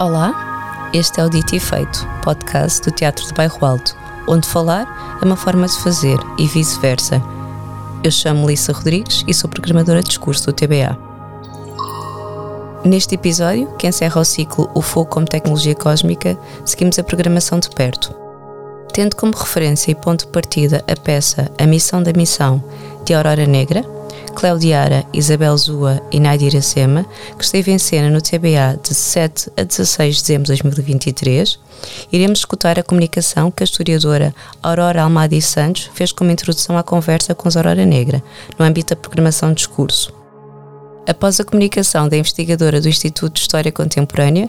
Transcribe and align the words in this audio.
Olá, 0.00 0.88
este 0.94 1.18
é 1.18 1.24
o 1.24 1.28
Dito 1.28 1.56
e 1.56 1.58
Feito, 1.58 2.06
podcast 2.22 2.82
do 2.82 2.92
Teatro 2.92 3.26
de 3.26 3.34
Bairro 3.34 3.66
Alto, 3.66 3.96
onde 4.28 4.46
falar 4.46 5.18
é 5.20 5.24
uma 5.24 5.34
forma 5.34 5.66
de 5.66 5.76
fazer 5.80 6.16
e 6.38 6.46
vice-versa. 6.46 7.20
Eu 8.04 8.10
chamo 8.12 8.46
Lissa 8.46 8.72
Rodrigues 8.72 9.24
e 9.26 9.34
sou 9.34 9.50
programadora 9.50 10.00
de 10.00 10.06
discurso 10.06 10.46
do 10.46 10.52
TBA. 10.52 10.96
Neste 12.84 13.16
episódio, 13.16 13.74
que 13.76 13.88
encerra 13.88 14.20
o 14.20 14.24
ciclo 14.24 14.70
O 14.72 14.80
Fogo 14.80 15.10
como 15.10 15.26
Tecnologia 15.26 15.74
Cósmica, 15.74 16.38
seguimos 16.64 16.96
a 17.00 17.02
programação 17.02 17.58
de 17.58 17.68
perto. 17.68 18.14
Tendo 18.92 19.16
como 19.16 19.36
referência 19.36 19.90
e 19.90 19.96
ponto 19.96 20.26
de 20.26 20.30
partida 20.30 20.84
a 20.86 20.94
peça 20.94 21.50
A 21.58 21.66
Missão 21.66 22.04
da 22.04 22.12
Missão, 22.12 22.62
de 23.04 23.14
Aurora 23.14 23.46
Negra, 23.46 23.84
Claudiara, 24.38 25.04
Isabel 25.12 25.58
Zua 25.58 26.00
e 26.12 26.20
Nadia 26.20 26.46
Iracema, 26.46 27.04
que 27.36 27.42
esteve 27.42 27.72
em 27.72 27.78
cena 27.78 28.08
no 28.08 28.22
TBA 28.22 28.78
de 28.80 28.94
7 28.94 29.50
a 29.56 29.64
16 29.64 30.14
de 30.14 30.22
dezembro 30.22 30.44
de 30.44 30.62
2023, 30.62 31.58
iremos 32.12 32.38
escutar 32.38 32.78
a 32.78 32.84
comunicação 32.84 33.50
que 33.50 33.64
a 33.64 33.66
historiadora 33.66 34.32
Aurora 34.62 35.02
Almada 35.02 35.40
Santos 35.40 35.90
fez 35.92 36.12
como 36.12 36.30
introdução 36.30 36.78
à 36.78 36.84
conversa 36.84 37.34
com 37.34 37.48
os 37.48 37.56
Aurora 37.56 37.84
Negra, 37.84 38.22
no 38.56 38.64
âmbito 38.64 38.94
da 38.94 39.00
programação 39.00 39.48
de 39.48 39.56
discurso. 39.56 40.14
Após 41.04 41.40
a 41.40 41.44
comunicação 41.44 42.08
da 42.08 42.16
investigadora 42.16 42.80
do 42.80 42.88
Instituto 42.88 43.34
de 43.34 43.40
História 43.40 43.72
Contemporânea, 43.72 44.48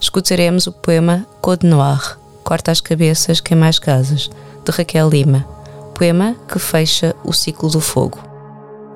escutaremos 0.00 0.66
o 0.66 0.72
poema 0.72 1.26
Code 1.42 1.66
Noir, 1.66 2.18
Corta 2.42 2.70
as 2.70 2.80
Cabeças, 2.80 3.40
Queima 3.40 3.68
as 3.68 3.78
Casas, 3.78 4.30
de 4.64 4.72
Raquel 4.72 5.10
Lima, 5.10 5.46
poema 5.94 6.34
que 6.50 6.58
fecha 6.58 7.14
o 7.22 7.34
ciclo 7.34 7.68
do 7.68 7.78
fogo. 7.82 8.27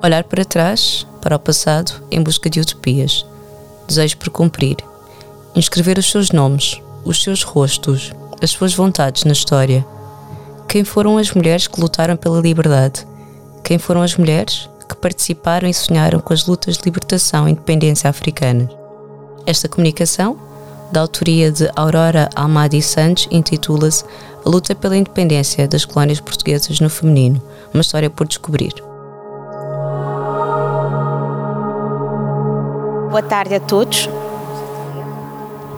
Olhar 0.04 0.24
para 0.24 0.44
trás, 0.44 1.06
para 1.20 1.36
o 1.36 1.38
passado, 1.38 1.92
em 2.10 2.20
busca 2.20 2.50
de 2.50 2.58
utopias. 2.58 3.24
Desejo 3.86 4.16
por 4.16 4.30
cumprir. 4.30 4.78
Inscrever 5.54 5.96
os 5.96 6.10
seus 6.10 6.32
nomes, 6.32 6.82
os 7.04 7.22
seus 7.22 7.44
rostos, 7.44 8.12
as 8.42 8.50
suas 8.50 8.74
vontades 8.74 9.22
na 9.22 9.30
história. 9.30 9.86
Quem 10.68 10.82
foram 10.82 11.18
as 11.18 11.30
mulheres 11.30 11.68
que 11.68 11.80
lutaram 11.80 12.16
pela 12.16 12.40
liberdade? 12.40 13.06
Quem 13.62 13.78
foram 13.78 14.02
as 14.02 14.16
mulheres 14.16 14.68
que 14.88 14.96
participaram 14.96 15.68
e 15.68 15.74
sonharam 15.74 16.18
com 16.18 16.32
as 16.32 16.46
lutas 16.46 16.78
de 16.78 16.84
libertação 16.84 17.46
e 17.46 17.52
independência 17.52 18.10
africanas? 18.10 18.70
Esta 19.46 19.68
comunicação, 19.68 20.36
da 20.90 21.00
autoria 21.00 21.52
de 21.52 21.70
Aurora 21.76 22.28
Almadi 22.34 22.82
Santos, 22.82 23.28
intitula-se 23.30 24.04
A 24.44 24.48
Luta 24.48 24.74
pela 24.74 24.96
Independência 24.96 25.68
das 25.68 25.84
Colónias 25.84 26.18
Portuguesas 26.18 26.80
no 26.80 26.90
Feminino, 26.90 27.40
uma 27.72 27.82
história 27.82 28.10
por 28.10 28.26
descobrir. 28.26 28.74
Boa 33.12 33.22
tarde 33.22 33.54
a 33.54 33.60
todos. 33.60 34.08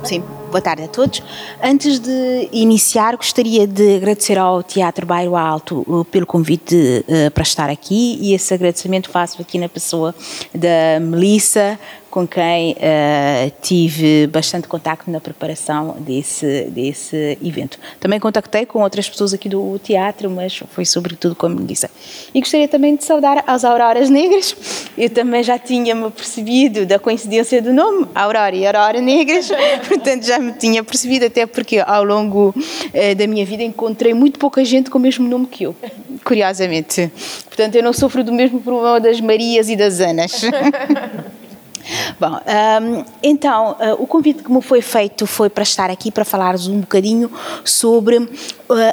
Sim, 0.04 0.22
boa 0.52 0.60
tarde 0.60 0.84
a 0.84 0.86
todos. 0.86 1.20
Antes 1.60 1.98
de 1.98 2.48
iniciar, 2.52 3.16
gostaria 3.16 3.66
de 3.66 3.96
agradecer 3.96 4.38
ao 4.38 4.62
Teatro 4.62 5.04
Bairro 5.04 5.34
Alto 5.34 5.84
uh, 5.88 6.04
pelo 6.04 6.26
convite 6.26 7.04
uh, 7.08 7.32
para 7.32 7.42
estar 7.42 7.68
aqui 7.68 8.20
e 8.20 8.34
esse 8.34 8.54
agradecimento 8.54 9.10
faço 9.10 9.42
aqui 9.42 9.58
na 9.58 9.68
pessoa 9.68 10.14
da 10.54 11.00
Melissa, 11.00 11.76
com 12.14 12.28
quem 12.28 12.74
uh, 12.74 13.52
tive 13.60 14.28
bastante 14.28 14.68
contacto 14.68 15.10
na 15.10 15.20
preparação 15.20 15.96
desse, 15.98 16.66
desse 16.70 17.36
evento. 17.42 17.76
Também 17.98 18.20
contactei 18.20 18.64
com 18.64 18.84
outras 18.84 19.10
pessoas 19.10 19.34
aqui 19.34 19.48
do 19.48 19.80
teatro, 19.80 20.30
mas 20.30 20.62
foi 20.70 20.84
sobretudo 20.84 21.34
com 21.34 21.46
a 21.46 21.48
Melissa. 21.48 21.90
E 22.32 22.38
gostaria 22.38 22.68
também 22.68 22.94
de 22.94 23.02
saudar 23.02 23.42
as 23.48 23.64
Auroras 23.64 24.08
Negras. 24.10 24.54
Eu 24.96 25.10
também 25.10 25.42
já 25.42 25.58
tinha-me 25.58 26.08
percebido 26.12 26.86
da 26.86 27.00
coincidência 27.00 27.60
do 27.60 27.72
nome, 27.72 28.06
Aurora 28.14 28.54
e 28.54 28.64
Aurora 28.64 29.00
Negras, 29.00 29.50
portanto 29.88 30.24
já 30.24 30.38
me 30.38 30.52
tinha 30.52 30.84
percebido, 30.84 31.26
até 31.26 31.46
porque 31.46 31.82
ao 31.84 32.04
longo 32.04 32.54
uh, 32.56 33.14
da 33.16 33.26
minha 33.26 33.44
vida 33.44 33.64
encontrei 33.64 34.14
muito 34.14 34.38
pouca 34.38 34.64
gente 34.64 34.88
com 34.88 34.98
o 34.98 35.00
mesmo 35.00 35.28
nome 35.28 35.48
que 35.48 35.64
eu, 35.64 35.74
curiosamente. 36.22 37.10
Portanto, 37.46 37.74
eu 37.74 37.82
não 37.82 37.92
sofro 37.92 38.22
do 38.22 38.32
mesmo 38.32 38.60
problema 38.60 39.00
das 39.00 39.20
Marias 39.20 39.68
e 39.68 39.74
das 39.74 39.98
Anas. 39.98 40.42
Bom, 42.18 42.32
um, 42.32 43.04
então, 43.22 43.72
uh, 43.72 44.02
o 44.02 44.06
convite 44.06 44.42
que 44.42 44.50
me 44.50 44.62
foi 44.62 44.80
feito 44.80 45.26
foi 45.26 45.48
para 45.48 45.62
estar 45.62 45.90
aqui 45.90 46.10
para 46.10 46.24
falar-vos 46.24 46.66
um 46.68 46.80
bocadinho 46.80 47.30
sobre 47.64 48.18
uh, 48.18 48.28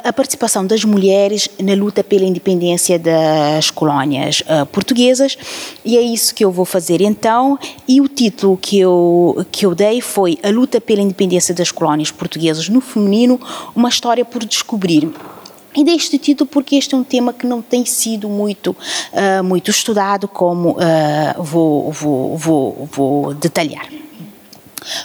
a 0.04 0.12
participação 0.12 0.66
das 0.66 0.84
mulheres 0.84 1.48
na 1.60 1.74
luta 1.74 2.04
pela 2.04 2.24
independência 2.24 2.98
das 2.98 3.70
colónias 3.70 4.40
uh, 4.42 4.66
portuguesas 4.66 5.36
e 5.84 5.96
é 5.96 6.00
isso 6.00 6.34
que 6.34 6.44
eu 6.44 6.50
vou 6.50 6.64
fazer 6.64 7.00
então. 7.00 7.58
E 7.88 8.00
o 8.00 8.08
título 8.08 8.56
que 8.56 8.78
eu, 8.78 9.46
que 9.50 9.66
eu 9.66 9.74
dei 9.74 10.00
foi 10.00 10.38
A 10.42 10.50
Luta 10.50 10.80
pela 10.80 11.00
Independência 11.00 11.54
das 11.54 11.70
Colónias 11.70 12.10
Portuguesas 12.10 12.68
no 12.68 12.80
Feminino, 12.80 13.40
uma 13.74 13.88
história 13.88 14.24
por 14.24 14.44
descobrir. 14.44 15.10
E 15.74 15.84
dei 15.84 15.96
este 15.96 16.18
título 16.18 16.48
porque 16.50 16.76
este 16.76 16.94
é 16.94 16.98
um 16.98 17.04
tema 17.04 17.32
que 17.32 17.46
não 17.46 17.62
tem 17.62 17.84
sido 17.84 18.28
muito, 18.28 18.76
uh, 19.12 19.42
muito 19.42 19.70
estudado, 19.70 20.28
como 20.28 20.72
uh, 20.72 21.42
vou, 21.42 21.90
vou, 21.90 22.36
vou, 22.36 22.88
vou 22.92 23.34
detalhar. 23.34 23.88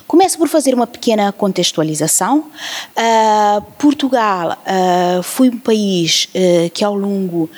Começo 0.07 0.37
por 0.37 0.47
fazer 0.47 0.73
uma 0.73 0.87
pequena 0.87 1.31
contextualização. 1.31 2.45
Uh, 2.95 3.61
Portugal 3.77 4.57
uh, 4.61 5.23
foi 5.23 5.49
um 5.49 5.59
país 5.59 6.27
uh, 6.33 6.69
que, 6.71 6.83
ao 6.83 6.95
longo 6.95 7.49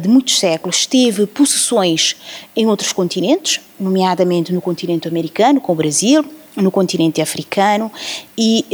de 0.00 0.08
muitos 0.08 0.38
séculos, 0.38 0.86
teve 0.86 1.26
possessões 1.26 2.16
em 2.54 2.66
outros 2.66 2.92
continentes, 2.92 3.60
nomeadamente 3.78 4.52
no 4.52 4.60
continente 4.60 5.08
americano, 5.08 5.60
com 5.60 5.72
o 5.72 5.74
Brasil, 5.74 6.24
no 6.56 6.70
continente 6.70 7.20
africano 7.20 7.90
e 8.36 8.64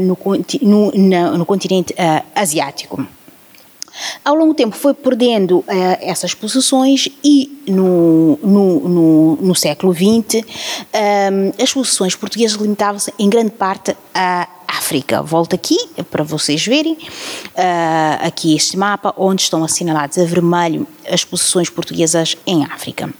no, 0.00 0.18
no, 0.92 1.38
no, 1.38 1.46
continente 1.46 1.94
asiático. 2.34 3.06
Ao 4.24 4.34
longo 4.34 4.52
do 4.52 4.56
tempo 4.56 4.76
foi 4.76 4.94
perdendo 4.94 5.58
uh, 5.58 5.66
essas 6.00 6.34
posições 6.34 7.08
e 7.22 7.62
no, 7.66 8.38
no, 8.42 8.88
no, 8.88 9.36
no 9.36 9.54
século 9.54 9.94
XX 9.94 10.04
um, 10.04 10.40
eh, 10.92 11.52
as 11.62 11.72
posições 11.72 12.16
portuguesas 12.16 12.60
limitavam-se 12.60 13.12
em 13.18 13.28
grande 13.28 13.50
parte 13.50 13.96
à 14.14 14.48
África. 14.66 15.22
Volto 15.22 15.54
aqui 15.54 15.76
para 16.10 16.24
vocês 16.24 16.64
verem, 16.64 16.94
uh, 16.94 18.26
aqui 18.26 18.54
este 18.54 18.76
mapa, 18.76 19.14
onde 19.16 19.42
estão 19.42 19.62
assinaladas 19.62 20.18
a 20.18 20.24
vermelho 20.24 20.86
as 21.08 21.24
posições 21.24 21.68
portuguesas 21.68 22.36
em 22.46 22.64
África. 22.64 23.12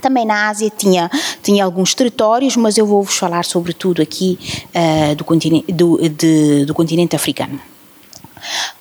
Também 0.00 0.24
na 0.26 0.48
Ásia 0.48 0.70
tinha, 0.76 1.10
tinha 1.42 1.64
alguns 1.64 1.94
territórios, 1.94 2.56
mas 2.56 2.76
eu 2.76 2.86
vou-vos 2.86 3.16
falar 3.16 3.44
sobretudo 3.44 4.02
aqui 4.02 4.38
uh, 4.74 5.14
do, 5.14 5.24
continente, 5.24 5.72
do, 5.72 6.08
de, 6.08 6.64
do 6.64 6.74
continente 6.74 7.16
africano. 7.16 7.60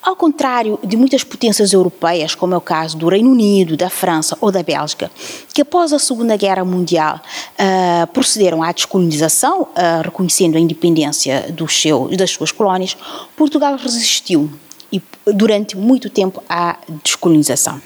Ao 0.02 0.16
contrário 0.16 0.80
de 0.84 0.96
muitas 0.96 1.24
potências 1.24 1.74
europeias, 1.74 2.36
como 2.36 2.54
é 2.54 2.58
o 2.58 2.62
caso 2.62 2.98
do 2.98 3.08
Reino 3.08 3.32
Unido, 3.32 3.76
da 3.76 3.90
França 3.90 4.38
ou 4.40 4.52
da 4.52 4.62
Bélgica, 4.62 5.12
que 5.54 5.62
após 5.62 5.92
a 5.94 6.00
Segunda 6.00 6.38
Guerra 6.38 6.64
Mundial 6.64 7.20
uh, 7.20 8.08
procederam 8.08 8.62
à 8.62 8.72
descolonização, 8.72 9.64
uh, 9.64 10.02
reconhecendo 10.04 10.58
a 10.58 10.60
independência 10.60 11.52
dos 11.52 11.82
seus, 11.82 12.16
das 12.16 12.32
suas 12.32 12.52
colónias, 12.52 12.96
Portugal 13.36 13.76
resistiu 13.78 14.50
e, 14.92 15.02
durante 15.26 15.76
muito 15.76 16.10
tempo 16.10 16.44
à 16.48 16.78
descolonização. 17.04 17.82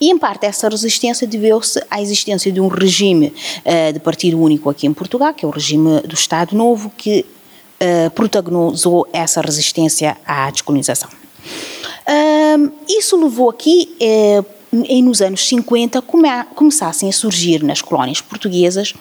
E, 0.00 0.10
em 0.10 0.18
parte, 0.18 0.46
essa 0.46 0.68
resistência 0.68 1.26
deveu-se 1.26 1.82
à 1.90 2.00
existência 2.00 2.52
de 2.52 2.60
um 2.60 2.68
regime 2.68 3.32
uh, 3.64 3.92
de 3.92 4.00
partido 4.00 4.40
único 4.40 4.68
aqui 4.70 4.86
em 4.86 4.92
Portugal, 4.92 5.34
que 5.34 5.44
é 5.44 5.48
o 5.48 5.50
regime 5.50 6.00
do 6.00 6.14
Estado 6.14 6.56
Novo, 6.56 6.90
que 6.96 7.24
uh, 7.82 8.10
protagonizou 8.10 9.06
essa 9.12 9.40
resistência 9.40 10.16
à 10.24 10.50
descolonização. 10.50 11.10
Isso 12.88 13.16
levou 13.16 13.50
aqui, 13.50 13.96
uh, 14.00 14.44
em, 14.72 15.02
nos 15.02 15.20
anos 15.20 15.46
50, 15.48 16.00
come, 16.02 16.28
começassem 16.54 17.08
a 17.08 17.12
surgir 17.12 17.62
nas 17.62 17.82
colónias 17.82 18.20
portuguesas 18.20 18.94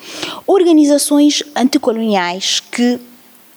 organizações 0.47 1.43
anticoloniais 1.55 2.59
que 2.59 2.99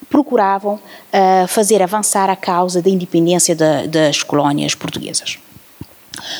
procuravam 0.09 0.75
uh, 0.75 1.47
fazer 1.47 1.81
avançar 1.81 2.29
a 2.29 2.35
causa 2.35 2.81
da 2.81 2.89
independência 2.89 3.55
da, 3.55 3.85
das 3.85 4.21
colónias 4.21 4.75
portuguesas. 4.75 5.39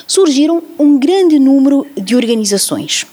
Surgiram 0.07 0.62
um 0.77 1.00
grande 1.00 1.39
número 1.39 1.86
de 1.98 2.15
organizações 2.15 3.06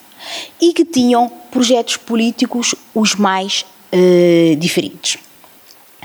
e 0.61 0.73
que 0.73 0.85
tinham 0.85 1.31
projetos 1.51 1.97
políticos 1.97 2.75
os 2.95 3.15
mais 3.15 3.65
uh, 3.93 4.57
diferentes. 4.57 5.19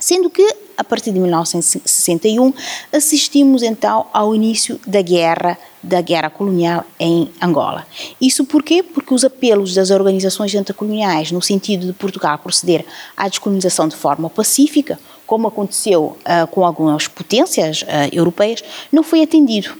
Sendo 0.07 0.29
que, 0.29 0.55
a 0.77 0.85
partir 0.85 1.11
de 1.11 1.19
1961, 1.19 2.53
assistimos 2.93 3.61
então 3.61 4.05
ao 4.13 4.33
início 4.33 4.79
da 4.87 5.01
guerra, 5.01 5.57
da 5.83 5.99
guerra 5.99 6.29
colonial 6.29 6.85
em 6.97 7.29
Angola. 7.41 7.85
Isso 8.21 8.45
porquê? 8.45 8.81
Porque 8.81 9.13
os 9.13 9.25
apelos 9.25 9.73
das 9.73 9.91
organizações 9.91 10.55
anticoloniais 10.55 11.29
no 11.33 11.41
sentido 11.41 11.87
de 11.87 11.91
Portugal 11.91 12.37
proceder 12.37 12.85
à 13.17 13.27
descolonização 13.27 13.89
de 13.89 13.97
forma 13.97 14.29
pacífica, 14.29 14.97
como 15.25 15.49
aconteceu 15.49 16.15
uh, 16.21 16.47
com 16.51 16.65
algumas 16.65 17.05
potências 17.09 17.81
uh, 17.81 17.85
europeias, 18.09 18.63
não 18.89 19.03
foi 19.03 19.21
atendido. 19.21 19.77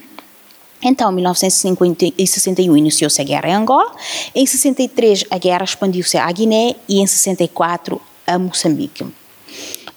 Então, 0.84 1.10
em 1.10 1.16
1961 1.16 2.76
iniciou-se 2.76 3.22
a 3.22 3.24
guerra 3.24 3.48
em 3.48 3.54
Angola, 3.54 3.96
em 4.36 4.46
63 4.46 5.24
a 5.32 5.38
guerra 5.38 5.64
expandiu-se 5.64 6.18
à 6.18 6.30
Guiné 6.30 6.76
e 6.86 7.00
em 7.00 7.08
64 7.08 8.02
a 8.28 8.38
Moçambique. 8.38 9.06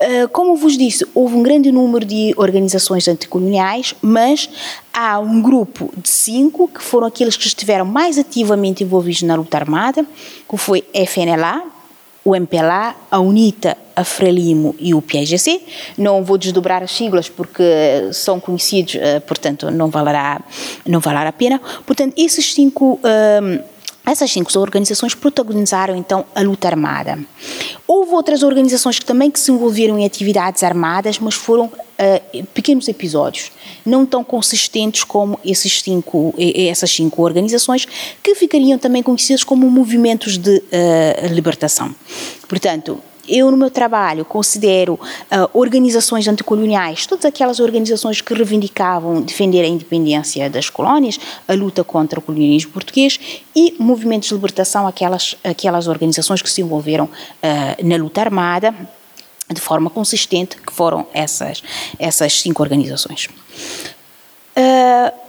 Uh, 0.02 0.26
como 0.31 0.56
vos 0.56 0.79
disse, 0.79 1.06
houve 1.14 1.37
um 1.37 1.43
grande 1.43 1.70
número 1.70 2.06
de 2.06 2.32
organizações 2.38 3.06
anticoloniais, 3.06 3.94
mas 4.00 4.49
há 4.94 5.19
um 5.19 5.43
grupo 5.43 5.93
de 5.94 6.08
cinco 6.08 6.67
que 6.69 6.82
foram 6.82 7.06
aqueles 7.06 7.37
que 7.37 7.47
estiveram 7.47 7.85
mais 7.85 8.17
ativamente 8.17 8.82
envolvidos 8.82 9.20
na 9.23 9.35
luta 9.35 9.58
armada, 9.58 10.06
que 10.49 10.56
foi 10.56 10.82
FNLA, 10.94 11.62
o 12.25 12.35
MPLA, 12.35 12.94
a 13.11 13.20
UNITA, 13.20 13.76
a 13.94 14.02
Frelimo 14.02 14.75
e 14.79 14.94
o 14.94 15.02
PIGC. 15.02 15.62
Não 15.99 16.25
vou 16.25 16.38
desdobrar 16.38 16.82
as 16.82 16.93
siglas 16.93 17.29
porque 17.29 17.62
são 18.12 18.41
conhecidos, 18.41 18.94
uh, 18.94 19.20
portanto 19.26 19.70
não 19.70 19.91
valerá, 19.91 20.41
não 20.87 21.00
valerá 21.00 21.29
a 21.29 21.32
pena. 21.32 21.61
Portanto, 21.85 22.14
esses 22.17 22.55
cinco 22.55 22.99
uh, 23.05 23.62
essas 24.05 24.31
cinco 24.31 24.56
organizações 24.58 25.14
protagonizaram 25.14 25.94
então 25.94 26.25
a 26.35 26.43
luta 26.43 26.67
armada. 26.69 27.19
Houve 27.87 28.12
outras 28.12 28.43
organizações 28.43 28.99
que 28.99 29.05
também 29.05 29.31
que 29.31 29.38
se 29.38 29.52
envolveram 29.52 29.99
em 29.99 30.05
atividades 30.05 30.62
armadas, 30.62 31.19
mas 31.19 31.35
foram 31.35 31.67
uh, 31.67 32.47
pequenos 32.55 32.88
episódios, 32.88 33.52
não 33.85 34.06
tão 34.06 34.25
consistentes 34.25 35.05
como 35.05 35.38
esses 35.44 35.81
cinco, 35.81 36.35
essas 36.38 36.91
cinco 36.91 37.23
organizações, 37.23 37.87
que 38.23 38.35
ficariam 38.35 38.79
também 38.79 39.02
conhecidas 39.02 39.44
como 39.44 39.70
movimentos 39.70 40.38
de 40.38 40.56
uh, 40.56 41.26
libertação. 41.32 41.94
Portanto, 42.49 43.00
eu, 43.31 43.50
no 43.50 43.56
meu 43.56 43.71
trabalho, 43.71 44.25
considero 44.25 44.94
uh, 44.94 44.99
organizações 45.53 46.27
anticoloniais, 46.27 47.06
todas 47.06 47.25
aquelas 47.25 47.61
organizações 47.61 48.21
que 48.21 48.35
reivindicavam 48.35 49.23
defender 49.23 49.62
a 49.62 49.69
independência 49.69 50.50
das 50.50 50.69
colónias, 50.69 51.19
a 51.47 51.55
luta 51.55 51.85
contra 51.85 52.19
o 52.19 52.23
colonialismo 52.23 52.73
português 52.73 53.19
e 53.55 53.75
movimentos 53.79 54.29
de 54.29 54.35
libertação, 54.35 54.87
aquelas, 54.87 55.37
aquelas 55.44 55.87
organizações 55.87 56.43
que 56.43 56.50
se 56.50 56.61
envolveram 56.61 57.05
uh, 57.05 57.87
na 57.87 57.97
luta 57.97 58.21
armada 58.21 58.75
de 59.53 59.61
forma 59.61 59.91
consistente, 59.91 60.56
que 60.56 60.73
foram 60.73 61.06
essas, 61.12 61.62
essas 61.99 62.41
cinco 62.41 62.62
organizações. 62.62 63.29
Uh, 64.56 65.19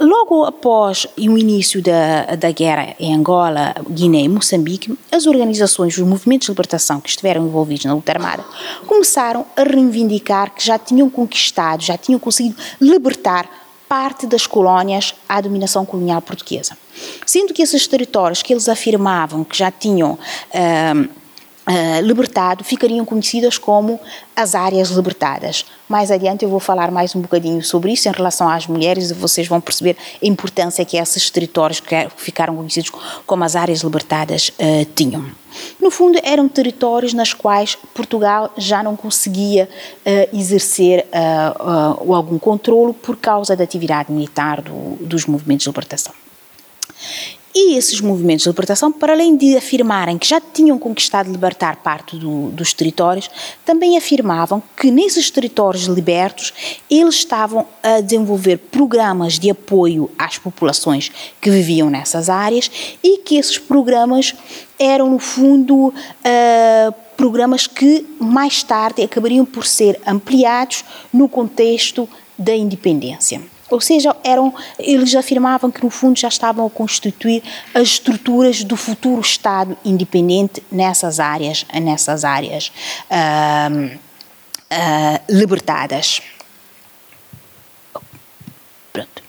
Logo 0.00 0.44
após 0.44 1.06
o 1.16 1.38
início 1.38 1.82
da, 1.82 2.36
da 2.36 2.50
guerra 2.50 2.94
em 2.98 3.14
Angola, 3.14 3.74
Guiné 3.88 4.22
e 4.22 4.28
Moçambique, 4.28 4.96
as 5.10 5.26
organizações, 5.26 5.96
os 5.96 6.06
movimentos 6.06 6.46
de 6.46 6.52
libertação 6.52 7.00
que 7.00 7.08
estiveram 7.08 7.46
envolvidos 7.46 7.84
na 7.84 7.94
luta 7.94 8.12
armada, 8.12 8.44
começaram 8.86 9.44
a 9.56 9.62
reivindicar 9.62 10.54
que 10.54 10.64
já 10.64 10.78
tinham 10.78 11.08
conquistado, 11.10 11.82
já 11.82 11.96
tinham 11.96 12.18
conseguido 12.18 12.56
libertar 12.80 13.48
parte 13.88 14.26
das 14.26 14.46
colónias 14.46 15.14
à 15.28 15.40
dominação 15.40 15.84
colonial 15.84 16.22
portuguesa. 16.22 16.78
Sendo 17.26 17.52
que 17.52 17.60
esses 17.60 17.86
territórios 17.86 18.42
que 18.42 18.52
eles 18.52 18.68
afirmavam 18.68 19.44
que 19.44 19.56
já 19.56 19.70
tinham. 19.70 20.18
Uh, 20.50 21.21
Uh, 21.64 22.04
libertado 22.04 22.64
ficariam 22.64 23.04
conhecidas 23.04 23.56
como 23.56 24.00
as 24.34 24.52
áreas 24.52 24.88
libertadas. 24.88 25.64
Mais 25.88 26.10
adiante 26.10 26.44
eu 26.44 26.50
vou 26.50 26.58
falar 26.58 26.90
mais 26.90 27.14
um 27.14 27.20
bocadinho 27.20 27.62
sobre 27.62 27.92
isso 27.92 28.08
em 28.08 28.12
relação 28.12 28.48
às 28.48 28.66
mulheres 28.66 29.10
e 29.10 29.14
vocês 29.14 29.46
vão 29.46 29.60
perceber 29.60 29.96
a 30.20 30.26
importância 30.26 30.84
que 30.84 30.96
esses 30.96 31.30
territórios 31.30 31.78
que 31.78 31.94
ficaram 32.16 32.56
conhecidos 32.56 32.90
como 33.24 33.44
as 33.44 33.54
áreas 33.54 33.82
libertadas 33.82 34.48
uh, 34.48 34.84
tinham. 34.96 35.24
No 35.80 35.88
fundo, 35.88 36.18
eram 36.24 36.48
territórios 36.48 37.12
nas 37.12 37.32
quais 37.32 37.78
Portugal 37.94 38.52
já 38.58 38.82
não 38.82 38.96
conseguia 38.96 39.68
uh, 40.04 40.36
exercer 40.36 41.06
algum 42.08 42.40
controlo 42.40 42.92
por 42.92 43.16
causa 43.16 43.54
da 43.54 43.62
atividade 43.62 44.10
militar 44.10 44.60
do, 44.60 44.96
dos 45.00 45.26
movimentos 45.26 45.62
de 45.62 45.70
libertação. 45.70 46.12
E 47.54 47.76
esses 47.76 48.00
movimentos 48.00 48.44
de 48.44 48.48
libertação, 48.48 48.90
para 48.90 49.12
além 49.12 49.36
de 49.36 49.56
afirmarem 49.56 50.16
que 50.16 50.26
já 50.26 50.40
tinham 50.40 50.78
conquistado 50.78 51.30
libertar 51.30 51.76
parte 51.76 52.16
do, 52.16 52.50
dos 52.50 52.72
territórios, 52.72 53.30
também 53.62 53.98
afirmavam 53.98 54.62
que 54.74 54.90
nesses 54.90 55.30
territórios 55.30 55.84
libertos 55.84 56.54
eles 56.90 57.16
estavam 57.16 57.66
a 57.82 58.00
desenvolver 58.00 58.56
programas 58.56 59.38
de 59.38 59.50
apoio 59.50 60.10
às 60.18 60.38
populações 60.38 61.12
que 61.40 61.50
viviam 61.50 61.90
nessas 61.90 62.30
áreas 62.30 62.70
e 63.04 63.18
que 63.18 63.36
esses 63.36 63.58
programas 63.58 64.34
eram, 64.78 65.10
no 65.10 65.18
fundo, 65.18 65.88
uh, 65.88 66.94
programas 67.18 67.66
que 67.66 68.06
mais 68.18 68.62
tarde 68.62 69.02
acabariam 69.02 69.44
por 69.44 69.66
ser 69.66 70.00
ampliados 70.06 70.84
no 71.12 71.28
contexto 71.28 72.08
da 72.38 72.56
independência. 72.56 73.51
Ou 73.72 73.80
seja, 73.80 74.14
eram, 74.22 74.54
eles 74.78 75.14
afirmavam 75.14 75.70
que 75.70 75.82
no 75.82 75.88
fundo 75.88 76.18
já 76.18 76.28
estavam 76.28 76.66
a 76.66 76.70
constituir 76.70 77.42
as 77.72 77.88
estruturas 77.88 78.62
do 78.62 78.76
futuro 78.76 79.22
Estado 79.22 79.74
independente 79.82 80.62
nessas 80.70 81.18
áreas, 81.18 81.64
nessas 81.72 82.22
áreas 82.22 82.70
uh, 83.10 83.86
uh, 83.86 85.20
libertadas. 85.26 86.20
Pronto. 88.92 89.22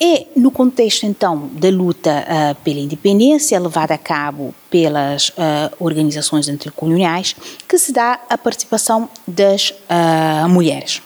E 0.00 0.28
no 0.36 0.52
contexto 0.52 1.04
então 1.04 1.48
da 1.54 1.68
luta 1.68 2.24
uh, 2.28 2.54
pela 2.62 2.78
independência 2.78 3.58
levada 3.58 3.94
a 3.94 3.98
cabo 3.98 4.54
pelas 4.70 5.30
uh, 5.30 5.32
organizações 5.80 6.48
anticoloniais, 6.48 7.34
que 7.68 7.76
se 7.76 7.92
dá 7.92 8.20
a 8.30 8.38
participação 8.38 9.08
das 9.26 9.70
uh, 9.70 10.48
mulheres. 10.48 11.02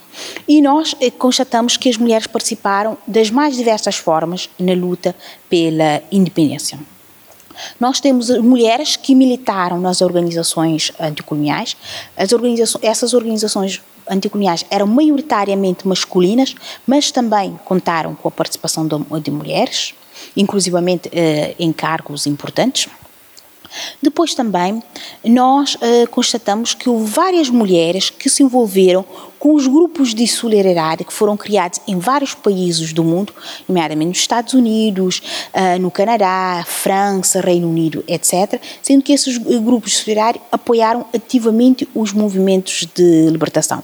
E 0.46 0.60
nós 0.60 0.94
eh, 1.00 1.10
constatamos 1.10 1.76
que 1.76 1.88
as 1.88 1.96
mulheres 1.96 2.26
participaram 2.26 2.96
das 3.06 3.30
mais 3.30 3.56
diversas 3.56 3.96
formas 3.96 4.48
na 4.58 4.74
luta 4.74 5.14
pela 5.48 6.02
independência. 6.10 6.78
Nós 7.78 8.00
temos 8.00 8.30
mulheres 8.38 8.96
que 8.96 9.14
militaram 9.14 9.80
nas 9.80 10.00
organizações 10.00 10.92
anticoloniais. 10.98 11.76
As 12.16 12.32
organizações, 12.32 12.84
essas 12.84 13.14
organizações 13.14 13.82
anticoloniais 14.08 14.64
eram 14.70 14.86
maioritariamente 14.86 15.86
masculinas, 15.86 16.54
mas 16.86 17.10
também 17.10 17.58
contaram 17.64 18.14
com 18.14 18.28
a 18.28 18.30
participação 18.30 18.86
de, 18.86 18.96
de 19.20 19.30
mulheres, 19.30 19.94
inclusivamente 20.36 21.10
eh, 21.12 21.54
em 21.58 21.72
cargos 21.72 22.26
importantes. 22.26 22.88
Depois 24.02 24.34
também 24.34 24.82
nós 25.24 25.74
uh, 25.74 26.08
constatamos 26.10 26.74
que 26.74 26.88
houve 26.88 27.04
várias 27.10 27.50
mulheres 27.50 28.08
que 28.10 28.30
se 28.30 28.42
envolveram 28.42 29.04
com 29.38 29.54
os 29.54 29.66
grupos 29.66 30.14
de 30.14 30.26
solidariedade 30.26 31.04
que 31.04 31.12
foram 31.12 31.36
criados 31.36 31.80
em 31.86 31.98
vários 31.98 32.34
países 32.34 32.92
do 32.92 33.04
mundo, 33.04 33.32
nomeadamente 33.68 34.08
nos 34.08 34.18
Estados 34.18 34.54
Unidos, 34.54 35.22
uh, 35.54 35.80
no 35.80 35.90
Canadá, 35.90 36.64
França, 36.66 37.40
Reino 37.40 37.68
Unido, 37.68 38.04
etc., 38.06 38.60
sendo 38.82 39.02
que 39.02 39.12
esses 39.12 39.38
grupos 39.38 39.92
de 39.92 39.96
solidariedade 39.98 40.40
apoiaram 40.50 41.06
ativamente 41.14 41.88
os 41.94 42.12
movimentos 42.12 42.86
de 42.94 43.28
libertação. 43.30 43.82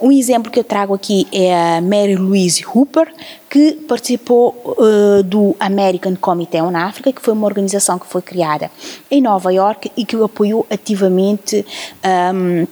Um 0.00 0.10
exemplo 0.12 0.50
que 0.50 0.58
eu 0.58 0.64
trago 0.64 0.94
aqui 0.94 1.26
é 1.32 1.76
a 1.76 1.80
Mary 1.80 2.16
Louise 2.16 2.64
Hooper, 2.64 3.12
que 3.48 3.72
participou 3.72 4.76
uh, 4.78 5.22
do 5.22 5.56
American 5.58 6.14
Committee 6.16 6.60
on 6.60 6.76
Africa, 6.76 7.12
que 7.12 7.22
foi 7.22 7.32
uma 7.32 7.46
organização 7.46 7.98
que 7.98 8.06
foi 8.06 8.20
criada 8.20 8.70
em 9.10 9.22
Nova 9.22 9.52
York 9.52 9.90
e 9.96 10.04
que 10.04 10.16
apoiou 10.22 10.66
ativamente 10.70 11.64
um, 12.34 12.66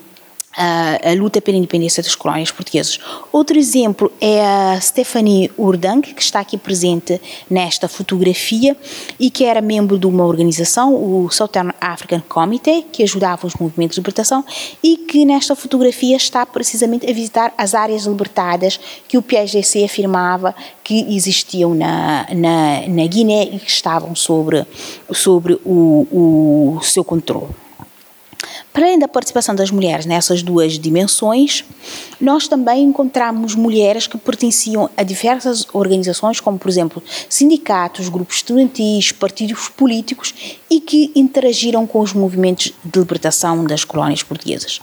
a, 0.56 1.12
luta 1.14 1.40
pela 1.40 1.56
independência 1.56 2.02
das 2.02 2.14
colónias 2.14 2.50
portuguesas. 2.50 2.98
Outro 3.30 3.58
exemplo 3.58 4.10
é 4.20 4.44
a 4.44 4.80
Stephanie 4.80 5.50
Urdang, 5.56 6.00
que 6.14 6.22
está 6.22 6.40
aqui 6.40 6.56
presente 6.56 7.20
nesta 7.48 7.88
fotografia 7.88 8.76
e 9.20 9.30
que 9.30 9.44
era 9.44 9.60
membro 9.60 9.98
de 9.98 10.06
uma 10.06 10.24
organização, 10.24 10.94
o 10.94 11.30
Southern 11.30 11.72
African 11.80 12.22
Committee, 12.26 12.86
que 12.90 13.02
ajudava 13.02 13.46
os 13.46 13.54
movimentos 13.54 13.96
de 13.96 14.00
libertação 14.00 14.44
e 14.82 14.96
que 14.96 15.24
nesta 15.24 15.54
fotografia 15.54 16.16
está 16.16 16.46
precisamente 16.46 17.08
a 17.08 17.12
visitar 17.12 17.52
as 17.58 17.74
áreas 17.74 18.04
libertadas 18.04 18.80
que 19.06 19.18
o 19.18 19.22
PSGC 19.22 19.84
afirmava 19.84 20.54
que 20.82 21.14
existiam 21.14 21.74
na, 21.74 22.26
na, 22.32 22.86
na 22.88 23.06
Guiné 23.06 23.44
e 23.44 23.58
que 23.58 23.70
estavam 23.70 24.14
sobre, 24.14 24.64
sobre 25.12 25.60
o, 25.64 26.76
o 26.78 26.80
seu 26.82 27.04
controle. 27.04 27.65
Para 28.72 28.84
além 28.84 28.98
da 28.98 29.08
participação 29.08 29.54
das 29.54 29.70
mulheres 29.70 30.04
nessas 30.04 30.42
duas 30.42 30.78
dimensões, 30.78 31.64
nós 32.20 32.46
também 32.46 32.84
encontramos 32.84 33.54
mulheres 33.54 34.06
que 34.06 34.18
pertenciam 34.18 34.90
a 34.96 35.02
diversas 35.02 35.66
organizações, 35.72 36.40
como 36.40 36.58
por 36.58 36.68
exemplo 36.68 37.02
sindicatos, 37.28 38.08
grupos 38.08 38.36
estudantis, 38.36 39.12
partidos 39.12 39.68
políticos 39.68 40.34
e 40.70 40.80
que 40.80 41.10
interagiram 41.14 41.86
com 41.86 42.00
os 42.00 42.12
movimentos 42.12 42.72
de 42.84 42.98
libertação 42.98 43.64
das 43.64 43.84
colónias 43.84 44.22
portuguesas. 44.22 44.80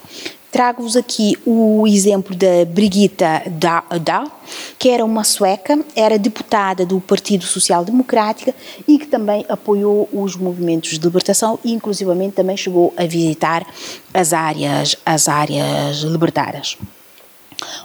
Trago-vos 0.54 0.96
aqui 0.96 1.36
o 1.48 1.88
exemplo 1.88 2.36
da 2.36 2.64
Brigitta 2.64 3.42
Dahl, 3.48 4.32
que 4.78 4.88
era 4.88 5.04
uma 5.04 5.24
sueca, 5.24 5.84
era 5.96 6.20
deputada 6.20 6.86
do 6.86 7.02
Partido 7.02 7.44
Social 7.44 7.84
Democrático 7.84 8.54
e 8.88 9.00
que 9.00 9.08
também 9.08 9.44
apoiou 9.50 10.08
os 10.14 10.36
movimentos 10.36 10.92
de 10.92 11.04
libertação 11.04 11.58
e 11.64 11.74
inclusivamente 11.74 12.36
também 12.36 12.56
chegou 12.56 12.94
a 12.96 13.04
visitar 13.08 13.66
as 14.14 14.32
áreas, 14.32 14.96
as 15.04 15.28
áreas 15.28 16.02
libertadas. 16.02 16.78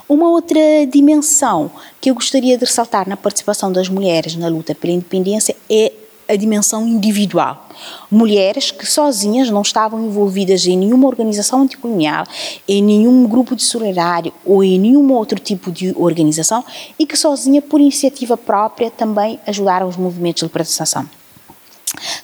Uma 0.07 0.29
outra 0.29 0.59
dimensão 0.87 1.71
que 1.99 2.11
eu 2.11 2.13
gostaria 2.13 2.55
de 2.55 2.65
ressaltar 2.65 3.09
na 3.09 3.17
participação 3.17 3.71
das 3.71 3.89
mulheres 3.89 4.35
na 4.35 4.47
luta 4.47 4.75
pela 4.75 4.93
independência 4.93 5.55
é 5.67 5.91
a 6.29 6.35
dimensão 6.35 6.87
individual. 6.87 7.67
Mulheres 8.09 8.71
que 8.71 8.85
sozinhas 8.85 9.49
não 9.49 9.63
estavam 9.63 10.05
envolvidas 10.05 10.65
em 10.67 10.77
nenhuma 10.77 11.07
organização 11.07 11.63
anticolonial, 11.63 12.25
em 12.67 12.83
nenhum 12.83 13.27
grupo 13.27 13.55
de 13.55 13.63
solidariedade 13.63 14.31
ou 14.45 14.63
em 14.63 14.77
nenhum 14.77 15.11
outro 15.11 15.39
tipo 15.39 15.71
de 15.71 15.93
organização 15.97 16.63
e 16.97 17.05
que 17.05 17.17
sozinha, 17.17 17.61
por 17.61 17.81
iniciativa 17.81 18.37
própria, 18.37 18.91
também 18.91 19.39
ajudaram 19.47 19.87
os 19.87 19.97
movimentos 19.97 20.41
de 20.41 20.45
libertação. 20.45 21.09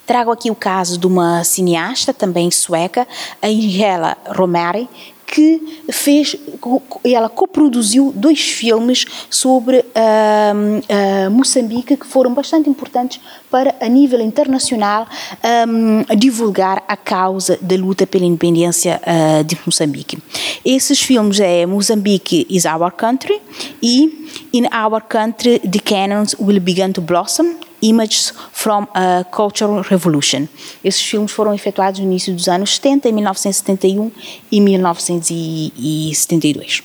Trago 0.05 0.31
aqui 0.31 0.51
o 0.51 0.55
caso 0.55 0.97
de 0.97 1.07
uma 1.07 1.43
cineasta, 1.43 2.13
também 2.13 2.51
sueca, 2.51 3.07
a 3.41 3.47
Angela 3.47 4.15
Romari, 4.27 4.87
que 5.25 5.81
fez, 5.91 6.35
ela 7.03 7.29
coproduziu 7.29 8.13
dois 8.15 8.39
filmes 8.41 9.05
sobre 9.29 9.79
uh, 9.79 11.31
Moçambique 11.31 11.97
que 11.97 12.05
foram 12.05 12.33
bastante 12.33 12.69
importantes 12.69 13.19
para, 13.49 13.75
a 13.81 13.87
nível 13.87 14.21
internacional, 14.21 15.07
um, 15.67 16.15
divulgar 16.15 16.83
a 16.87 16.95
causa 16.95 17.57
da 17.61 17.75
luta 17.75 18.05
pela 18.05 18.25
independência 18.25 19.01
uh, 19.01 19.43
de 19.43 19.57
Moçambique. 19.65 20.17
Esses 20.63 21.01
filmes 21.01 21.39
é 21.39 21.65
Mozambique 21.65 22.45
is 22.49 22.65
Our 22.65 22.91
Country 22.91 23.41
e 23.81 24.27
In 24.53 24.63
Our 24.65 25.01
Country 25.01 25.59
the 25.59 25.79
Cannons 25.79 26.35
Will 26.39 26.59
Begin 26.59 26.91
to 26.91 27.01
Blossom 27.01 27.64
Images 27.87 28.33
from 28.51 28.87
a 28.93 29.23
Cultural 29.25 29.81
Revolution. 29.81 30.47
Esses 30.83 31.01
filmes 31.01 31.31
foram 31.31 31.53
efetuados 31.53 31.99
no 31.99 32.05
início 32.05 32.33
dos 32.33 32.47
anos 32.47 32.75
70, 32.75 33.09
em 33.09 33.13
1971 33.13 34.11
e 34.51 34.61
1972. 34.61 36.83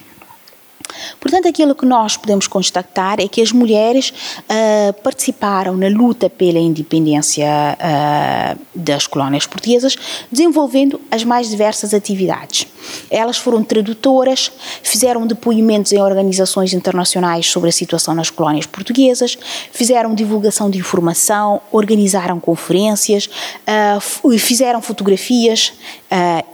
Portanto, 1.19 1.49
aquilo 1.49 1.75
que 1.75 1.87
nós 1.87 2.17
podemos 2.17 2.47
constatar 2.47 3.21
é 3.21 3.29
que 3.29 3.41
as 3.41 3.53
mulheres 3.53 4.11
uh, 4.11 4.80
participaram 4.93 5.77
na 5.77 5.89
luta 5.89 6.29
pela 6.29 6.59
independência 6.59 7.47
uh, 7.47 8.61
das 8.75 9.07
colónias 9.07 9.47
portuguesas, 9.47 9.97
desenvolvendo 10.31 11.01
as 11.11 11.25
mais 11.25 11.49
diversas 11.51 11.93
atividades. 11.95 12.67
Elas 13.11 13.37
foram 13.37 13.63
tradutoras, 13.63 14.51
fizeram 14.83 15.27
depoimentos 15.27 15.93
em 15.93 16.01
organizações 16.01 16.73
internacionais 16.73 17.47
sobre 17.47 17.69
a 17.69 17.73
situação 17.73 18.15
nas 18.15 18.31
colónias 18.31 18.67
portuguesas, 18.67 19.39
fizeram 19.73 20.15
divulgação 20.15 20.71
de 20.71 20.79
informação, 20.79 21.61
organizaram 21.71 22.41
conferências, 22.41 23.29
uh, 23.67 24.39
fizeram 24.39 24.81
fotografias, 24.81 25.73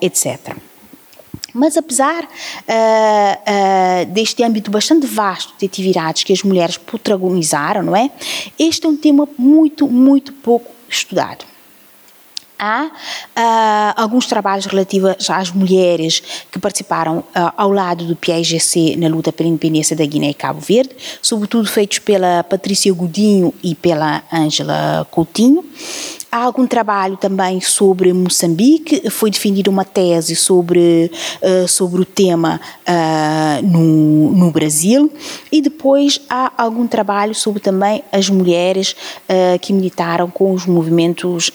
etc. 0.00 0.56
Mas 1.56 1.74
apesar 1.78 2.22
uh, 2.22 2.26
uh, 2.26 4.06
deste 4.12 4.44
âmbito 4.44 4.70
bastante 4.70 5.06
vasto 5.06 5.54
de 5.58 5.64
atividades 5.64 6.22
que 6.22 6.32
as 6.32 6.42
mulheres 6.42 6.76
protagonizaram, 6.76 7.82
não 7.82 7.96
é? 7.96 8.10
Este 8.58 8.86
é 8.86 8.88
um 8.90 8.96
tema 8.96 9.26
muito, 9.38 9.88
muito 9.88 10.34
pouco 10.34 10.70
estudado. 10.86 11.46
Há 12.58 12.86
uh, 12.86 14.00
alguns 14.00 14.26
trabalhos 14.26 14.66
relativos 14.66 15.30
às 15.30 15.50
mulheres 15.50 16.22
que 16.50 16.58
participaram 16.58 17.18
uh, 17.18 17.24
ao 17.56 17.70
lado 17.70 18.04
do 18.04 18.16
PIGC 18.16 18.96
na 18.96 19.08
luta 19.08 19.32
pela 19.32 19.48
independência 19.48 19.96
da 19.96 20.04
Guiné 20.04 20.30
e 20.30 20.34
Cabo 20.34 20.60
Verde, 20.60 20.94
sobretudo 21.20 21.68
feitos 21.68 21.98
pela 21.98 22.44
Patrícia 22.44 22.92
Godinho 22.92 23.52
e 23.62 23.74
pela 23.74 24.22
Ângela 24.32 25.06
Coutinho. 25.10 25.64
Há 26.30 26.38
algum 26.38 26.66
trabalho 26.66 27.16
também 27.16 27.60
sobre 27.60 28.12
Moçambique, 28.12 29.08
foi 29.10 29.30
defendida 29.30 29.70
uma 29.70 29.84
tese 29.84 30.34
sobre, 30.34 31.10
uh, 31.40 31.68
sobre 31.68 32.02
o 32.02 32.04
tema 32.04 32.60
uh, 32.86 33.66
no, 33.66 34.32
no 34.32 34.50
Brasil, 34.50 35.10
e 35.50 35.62
depois 35.62 36.20
há 36.28 36.52
algum 36.58 36.86
trabalho 36.86 37.34
sobre 37.34 37.60
também 37.60 38.02
as 38.12 38.28
mulheres 38.28 38.94
uh, 39.28 39.58
que 39.60 39.72
militaram 39.72 40.28
com 40.28 40.52
os 40.52 40.66
movimentos 40.66 41.50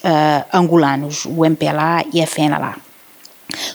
angolanos, 0.53 1.25
o 1.25 1.45
MPLA 1.45 2.05
e 2.13 2.21
a 2.21 2.27
FENALA. 2.27 2.75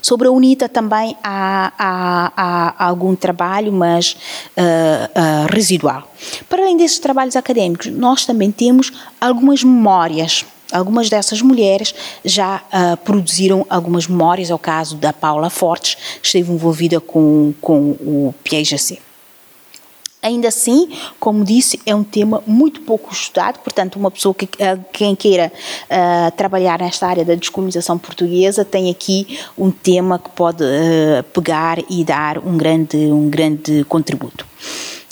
Sobre 0.01 0.29
a 0.29 0.31
UNITA 0.31 0.69
também 0.69 1.17
há, 1.23 1.73
há, 1.79 2.33
há 2.37 2.87
algum 2.87 3.15
trabalho, 3.15 3.73
mas 3.73 4.17
uh, 4.57 4.61
uh, 4.61 5.55
residual. 5.55 6.11
Para 6.49 6.63
além 6.63 6.77
desses 6.77 6.99
trabalhos 6.99 7.37
acadêmicos, 7.37 7.89
nós 7.89 8.25
também 8.25 8.51
temos 8.51 8.93
algumas 9.21 9.63
memórias 9.63 10.45
Algumas 10.73 11.09
dessas 11.09 11.41
mulheres 11.41 11.95
já 12.25 12.57
uh, 12.57 12.97
produziram 12.99 13.65
algumas 13.71 14.07
memórias, 14.07 14.51
é 14.51 14.55
o 14.55 14.59
caso 14.59 14.97
da 14.97 15.13
Paula 15.13 15.49
Fortes, 15.49 15.95
que 16.21 16.27
esteve 16.27 16.53
envolvida 16.53 17.01
com, 17.01 17.55
com 17.61 17.91
o 17.91 18.35
PIGC. 18.43 18.99
Ainda 20.21 20.49
assim, 20.49 20.89
como 21.21 21.45
disse, 21.45 21.79
é 21.87 21.95
um 21.95 22.03
tema 22.03 22.43
muito 22.45 22.81
pouco 22.81 23.13
estudado, 23.13 23.61
portanto, 23.61 23.95
uma 23.97 24.11
pessoa 24.11 24.35
que 24.35 24.45
uh, 24.45 24.85
quem 24.93 25.15
queira 25.15 25.53
uh, 25.85 26.37
trabalhar 26.37 26.81
nesta 26.81 27.07
área 27.07 27.25
da 27.25 27.37
descolonização 27.37 27.97
portuguesa 27.97 28.65
tem 28.65 28.91
aqui 28.91 29.39
um 29.57 29.71
tema 29.71 30.19
que 30.19 30.31
pode 30.31 30.65
pegar 31.33 31.79
e 31.89 32.05
dar 32.05 32.39
um 32.39 32.57
grande, 32.57 32.97
um 32.97 33.31
grande 33.31 33.85
contributo. 33.85 34.45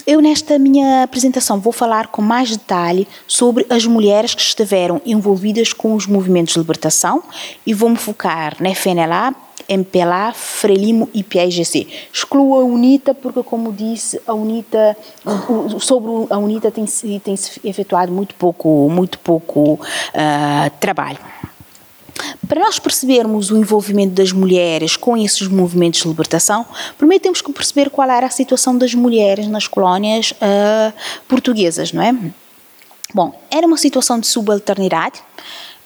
Eu, 0.07 0.21
nesta 0.21 0.59
minha 0.59 1.01
apresentação, 1.01 1.59
vou 1.59 1.73
falar 1.73 2.07
com 2.07 2.21
mais 2.21 2.55
detalhe 2.55 3.07
sobre 3.27 3.65
as 3.71 3.87
mulheres 3.87 4.35
que 4.35 4.41
estiveram 4.41 5.01
envolvidas 5.03 5.73
com 5.73 5.95
os 5.95 6.05
movimentos 6.05 6.53
de 6.53 6.59
libertação 6.59 7.23
e 7.65 7.73
vou-me 7.73 7.95
focar 7.95 8.55
na 8.59 8.69
FNLA, 8.69 9.33
MPLA, 9.67 10.31
Frelimo 10.31 11.09
e 11.11 11.23
PIGC. 11.23 11.87
Excluo 12.13 12.53
a 12.53 12.63
UNITA 12.63 13.15
porque, 13.15 13.41
como 13.41 13.73
disse, 13.73 14.21
a 14.27 14.33
UNITA, 14.35 14.95
sobre 15.79 16.11
a 16.29 16.37
UNITA 16.37 16.69
tem-se 16.69 17.19
tem 17.19 17.35
efetuado 17.63 18.11
muito 18.11 18.35
pouco, 18.35 18.87
muito 18.87 19.17
pouco 19.17 19.73
uh, 19.73 20.69
trabalho. 20.79 21.17
Para 22.47 22.61
nós 22.61 22.79
percebermos 22.79 23.51
o 23.51 23.57
envolvimento 23.57 24.13
das 24.13 24.31
mulheres 24.31 24.95
com 24.95 25.17
esses 25.17 25.47
movimentos 25.47 26.01
de 26.01 26.07
libertação, 26.07 26.65
primeiro 26.97 27.23
temos 27.23 27.41
que 27.41 27.51
perceber 27.51 27.89
qual 27.89 28.09
era 28.09 28.27
a 28.27 28.29
situação 28.29 28.77
das 28.77 28.93
mulheres 28.93 29.47
nas 29.47 29.67
colónias 29.67 30.31
uh, 30.31 30.93
portuguesas, 31.27 31.91
não 31.91 32.01
é? 32.01 32.15
Bom, 33.13 33.39
era 33.49 33.65
uma 33.65 33.77
situação 33.77 34.19
de 34.19 34.27
subalternidade, 34.27 35.21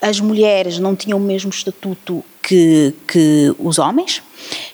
as 0.02 0.20
mulheres 0.20 0.80
não 0.80 0.96
tinham 0.96 1.18
o 1.18 1.22
mesmo 1.22 1.50
estatuto 1.50 2.24
que, 2.42 2.94
que 3.08 3.54
os 3.60 3.78
homens, 3.78 4.22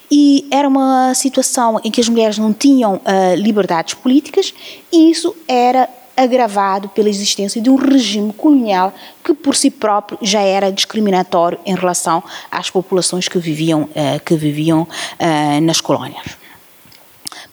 e 0.09 0.47
era 0.51 0.67
uma 0.67 1.13
situação 1.13 1.79
em 1.83 1.91
que 1.91 1.99
as 1.99 2.07
mulheres 2.07 2.37
não 2.37 2.53
tinham 2.53 2.95
uh, 2.95 3.35
liberdades 3.35 3.93
políticas, 3.95 4.53
e 4.91 5.11
isso 5.11 5.35
era 5.47 5.89
agravado 6.15 6.89
pela 6.89 7.09
existência 7.09 7.61
de 7.61 7.69
um 7.69 7.75
regime 7.75 8.31
colonial 8.33 8.93
que 9.23 9.33
por 9.33 9.55
si 9.55 9.69
próprio 9.69 10.17
já 10.21 10.41
era 10.41 10.71
discriminatório 10.71 11.59
em 11.65 11.75
relação 11.75 12.23
às 12.49 12.69
populações 12.69 13.27
que 13.27 13.37
viviam, 13.37 13.83
uh, 13.83 14.23
que 14.23 14.35
viviam 14.35 14.83
uh, 14.83 15.61
nas 15.61 15.81
colónias. 15.81 16.44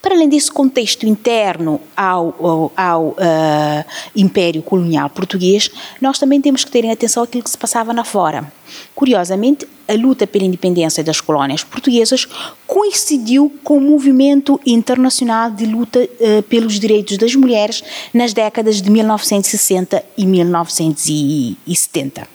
Para 0.02 0.16
além 0.16 0.28
desse 0.28 0.50
contexto 0.50 1.06
interno 1.06 1.80
ao, 1.96 2.34
ao, 2.40 2.72
ao 2.76 3.06
uh, 3.10 3.14
Império 4.16 4.60
Colonial 4.60 5.08
Português, 5.08 5.70
nós 6.00 6.18
também 6.18 6.40
temos 6.40 6.64
que 6.64 6.72
ter 6.72 6.84
em 6.84 6.90
atenção 6.90 7.22
aquilo 7.22 7.44
que 7.44 7.50
se 7.50 7.56
passava 7.56 7.92
na 7.92 8.02
fora. 8.02 8.52
Curiosamente, 8.96 9.64
a 9.86 9.94
luta 9.94 10.26
pela 10.26 10.44
independência 10.44 11.04
das 11.04 11.20
colónias 11.20 11.62
portuguesas 11.62 12.26
coincidiu 12.66 13.56
com 13.62 13.78
o 13.78 13.80
movimento 13.80 14.60
internacional 14.66 15.52
de 15.52 15.66
luta 15.66 16.00
uh, 16.00 16.42
pelos 16.42 16.80
direitos 16.80 17.16
das 17.16 17.36
mulheres 17.36 17.84
nas 18.12 18.32
décadas 18.32 18.82
de 18.82 18.90
1960 18.90 20.04
e 20.18 20.26
1970. 20.26 22.26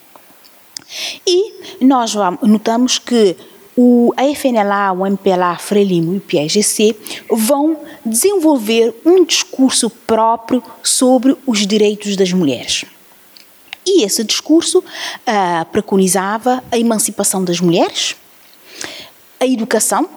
E 1.27 1.51
nós 1.81 2.15
notamos 2.41 2.97
que 2.97 3.35
o, 3.77 4.11
FNLA, 4.35 4.91
o 4.91 5.05
MPLA, 5.05 5.55
Frelimo 5.57 6.15
e 6.15 6.17
o 6.17 6.21
PIGC 6.21 6.97
vão 7.29 7.79
desenvolver 8.03 8.95
um 9.05 9.23
discurso 9.23 9.87
próprio 9.87 10.63
sobre 10.81 11.37
os 11.45 11.67
direitos 11.67 12.15
das 12.15 12.33
mulheres. 12.33 12.85
E 13.85 14.03
esse 14.03 14.23
discurso 14.23 14.79
uh, 14.79 15.65
preconizava 15.71 16.63
a 16.71 16.77
emancipação 16.77 17.43
das 17.43 17.61
mulheres, 17.61 18.15
a 19.39 19.45
educação, 19.45 20.09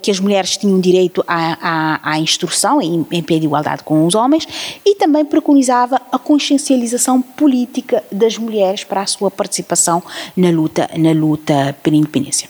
que 0.00 0.10
as 0.10 0.20
mulheres 0.20 0.56
tinham 0.56 0.80
direito 0.80 1.24
à, 1.26 1.58
à, 1.60 2.12
à 2.12 2.18
instrução 2.18 2.80
em, 2.80 3.06
em 3.10 3.22
pé 3.22 3.38
de 3.38 3.46
igualdade 3.46 3.82
com 3.82 4.06
os 4.06 4.14
homens, 4.14 4.46
e 4.84 4.94
também 4.94 5.24
preconizava 5.24 6.00
a 6.10 6.18
consciencialização 6.18 7.20
política 7.20 8.02
das 8.10 8.38
mulheres 8.38 8.84
para 8.84 9.02
a 9.02 9.06
sua 9.06 9.30
participação 9.30 10.02
na 10.36 10.50
luta, 10.50 10.88
na 10.96 11.12
luta 11.12 11.76
pela 11.82 11.96
independência. 11.96 12.48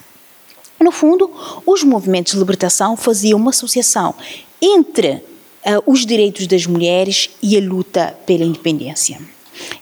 No 0.80 0.92
fundo, 0.92 1.30
os 1.64 1.82
movimentos 1.82 2.32
de 2.32 2.38
libertação 2.38 2.96
faziam 2.96 3.38
uma 3.38 3.50
associação 3.50 4.14
entre 4.60 5.12
uh, 5.12 5.22
os 5.86 6.04
direitos 6.04 6.46
das 6.46 6.66
mulheres 6.66 7.30
e 7.42 7.56
a 7.56 7.60
luta 7.60 8.14
pela 8.26 8.44
independência. 8.44 9.18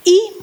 E 0.07 0.42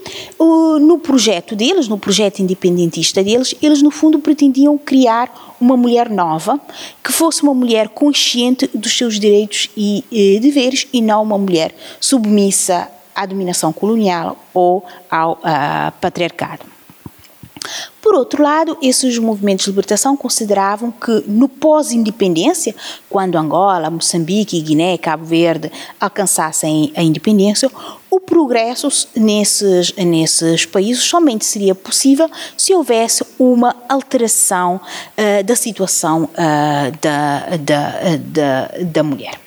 no 0.80 0.98
projeto 0.98 1.56
deles, 1.56 1.88
no 1.88 1.98
projeto 1.98 2.40
independentista 2.40 3.24
deles, 3.24 3.54
eles 3.62 3.82
no 3.82 3.92
fundo 3.92 4.20
pretendiam 4.20 4.78
criar 4.78 5.56
uma 5.60 5.76
mulher 5.76 6.10
nova, 6.10 6.60
que 7.04 7.12
fosse 7.12 7.44
uma 7.44 7.54
mulher 7.54 7.90
consciente 7.90 8.70
dos 8.74 8.98
seus 8.98 9.20
direitos 9.20 9.70
e, 9.76 10.04
e 10.10 10.40
deveres 10.40 10.88
e 10.94 11.02
não 11.02 11.22
uma 11.22 11.38
mulher 11.38 11.76
submissa 12.00 12.90
à 13.14 13.26
dominação 13.26 13.74
colonial 13.74 14.38
ou 14.54 14.86
ao 15.10 15.34
uh, 15.34 15.92
patriarcado. 16.00 16.66
Por 18.02 18.16
outro 18.16 18.42
lado, 18.42 18.78
esses 18.82 19.18
movimentos 19.20 19.66
de 19.66 19.72
libertação 19.72 20.16
consideravam 20.16 20.92
que 20.92 21.24
no 21.28 21.50
pós-independência, 21.50 22.74
quando 23.10 23.38
Angola, 23.38 23.90
Moçambique, 23.90 24.62
Guiné 24.62 24.94
e 24.94 24.98
Cabo 24.98 25.26
Verde 25.26 25.70
alcançassem 26.00 26.94
a 26.96 27.04
independência, 27.04 27.70
o 28.10 28.20
progresso 28.20 28.90
nesses, 29.16 29.94
nesses 29.96 30.66
países 30.66 31.04
somente 31.04 31.46
seria 31.46 31.76
possível 31.76 32.30
se 32.58 32.74
houvesse 32.74 33.24
uma 33.38 33.76
alteração 33.88 34.80
uh, 34.80 35.44
da 35.44 35.56
situação 35.56 36.24
uh, 36.24 36.98
da, 37.02 37.58
da, 37.58 38.18
da, 38.18 38.72
da 38.84 39.04
mulher. 39.04 39.40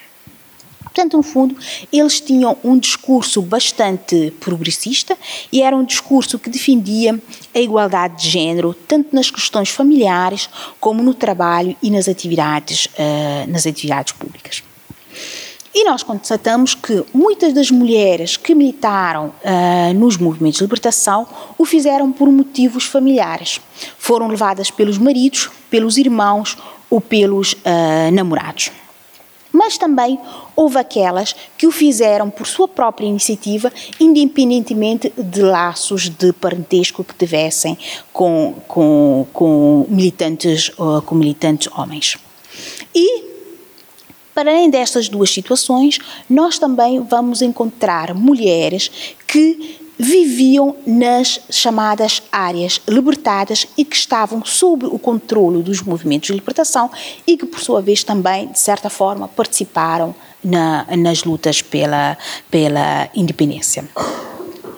Portanto, 0.93 1.17
no 1.17 1.23
fundo, 1.23 1.57
eles 1.91 2.21
tinham 2.21 2.57
um 2.63 2.79
discurso 2.79 3.41
bastante 3.41 4.31
progressista 4.39 5.17
e 5.51 5.63
era 5.63 5.75
um 5.75 5.85
discurso 5.85 6.39
que 6.39 6.51
defendia 6.51 7.19
a 7.55 7.59
igualdade 7.59 8.23
de 8.23 8.29
género, 8.29 8.75
tanto 8.87 9.17
nas 9.17 9.31
questões 9.31 9.71
familiares 9.71 10.51
como 10.79 11.03
no 11.03 11.15
trabalho 11.15 11.75
e 11.83 11.91
nas 11.91 12.09
atividades, 12.09 12.87
uh, 12.87 13.51
nas 13.51 13.67
atividades 13.67 14.13
públicas. 14.13 14.63
E 15.75 15.85
nós 15.85 16.03
constatamos 16.03 16.75
que 16.75 17.05
muitas 17.15 17.55
das 17.55 17.71
mulheres 17.71 18.37
que 18.37 18.55
militaram 18.55 19.33
uh, 19.43 19.95
nos 19.95 20.19
movimentos 20.19 20.59
de 20.59 20.65
libertação 20.65 21.27
o 21.57 21.65
fizeram 21.65 22.13
por 22.13 22.31
motivos 22.31 22.85
familiares. 22.85 23.59
Foram 23.97 24.29
levadas 24.29 24.71
pelos 24.71 24.99
maridos, 24.99 25.51
pelos 25.71 25.97
irmãos 25.97 26.59
ou 26.91 27.01
pelos 27.01 27.55
uh, 27.55 28.13
namorados 28.13 28.71
mas 29.53 29.77
também 29.77 30.19
houve 30.57 30.79
aquelas 30.79 31.37
que 31.59 31.67
o 31.67 31.71
fizeram 31.71 32.31
por 32.31 32.47
sua 32.47 32.67
própria 32.67 33.07
iniciativa, 33.07 33.71
independentemente 34.01 35.13
de 35.17 35.43
laços 35.43 36.09
de 36.09 36.33
parentesco 36.33 37.05
que 37.05 37.15
tivessem 37.15 37.77
com, 38.13 38.55
com, 38.67 39.27
com, 39.33 39.87
militantes, 39.89 40.71
uh, 40.79 41.03
com 41.03 41.15
militantes 41.15 41.69
homens. 41.77 42.17
E 42.95 43.32
para 44.35 44.51
além 44.51 44.71
destas 44.71 45.09
duas 45.09 45.31
situações, 45.31 45.99
nós 46.29 46.59
também 46.59 47.01
vamos 47.01 47.43
encontrar 47.43 48.15
mulheres 48.15 48.91
que 49.27 49.81
viviam 49.99 50.75
nas 50.87 51.41
chamadas 51.51 52.23
áreas 52.33 52.81
libertadas 52.89 53.69
e 53.77 53.85
que 53.85 53.95
estavam 53.95 54.45
sob 54.45 54.87
o 54.87 54.99
controle 54.99 55.63
dos 55.63 55.81
movimentos 55.83 56.29
de 56.29 56.33
libertação 56.33 56.91
e 57.27 57.37
que, 57.37 57.47
por 57.47 57.61
sua 57.61 57.81
vez, 57.81 58.03
também, 58.03 58.49
de 58.49 58.59
certa 58.59 58.91
forma, 58.91 59.29
participaram 59.29 60.15
na, 60.43 60.87
nas 60.97 61.23
lutas 61.23 61.63
pela, 61.63 62.19
pela 62.51 63.09
independência. 63.15 63.85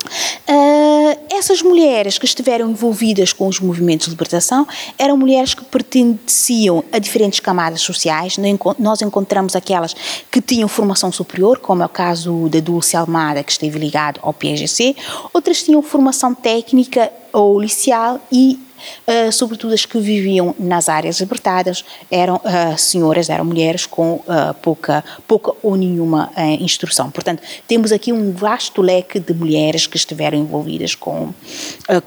Uh, 0.05 1.19
essas 1.31 1.63
mulheres 1.63 2.19
que 2.19 2.25
estiveram 2.25 2.71
envolvidas 2.71 3.33
com 3.33 3.47
os 3.49 3.61
movimentos 3.61 4.07
de 4.07 4.11
libertação 4.11 4.67
eram 4.99 5.17
mulheres 5.17 5.55
que 5.55 5.65
pertenciam 5.65 6.85
a 6.93 6.99
diferentes 6.99 7.41
camadas 7.41 7.81
sociais. 7.81 8.37
Nós 8.79 9.03
encontramos 9.03 9.57
aquelas 9.57 9.95
que 10.31 10.41
tinham 10.41 10.69
formação 10.69 11.11
superior, 11.11 11.59
como 11.59 11.83
é 11.83 11.87
o 11.87 11.89
caso 11.89 12.49
da 12.49 12.61
Dulce 12.61 12.97
Almada, 12.97 13.43
que 13.43 13.53
esteve 13.53 13.79
ligado 13.79 14.21
ao 14.23 14.33
PGC, 14.33 14.95
outras 15.33 15.63
tinham 15.63 15.83
formação 15.83 16.35
técnica 16.35 17.11
ou 17.33 17.61
liceal 17.61 18.21
e 18.31 18.59
uh, 19.07 19.33
sobretudo 19.33 19.75
as 19.75 19.85
que 19.85 19.99
viviam 19.99 20.55
nas 20.59 20.89
áreas 20.89 21.21
libertadas, 21.21 21.85
eram 22.11 22.37
uh, 22.37 22.79
senhoras, 22.79 23.29
eram 23.29 23.45
mulheres 23.45 23.87
com 23.87 24.15
uh, 24.15 24.55
pouca, 24.63 25.05
pouca 25.27 25.53
ou 25.63 25.77
nenhuma 25.77 26.31
instrução. 26.61 27.11
Portanto, 27.11 27.43
temos 27.67 27.93
aqui 27.93 28.13
um 28.13 28.33
vasto 28.33 28.83
leque 28.83 29.19
de 29.19 29.35
mulheres 29.35 29.87
que 29.87 29.97
estiveram 29.97 30.39
envolvidas 30.39 30.95
com, 30.95 31.33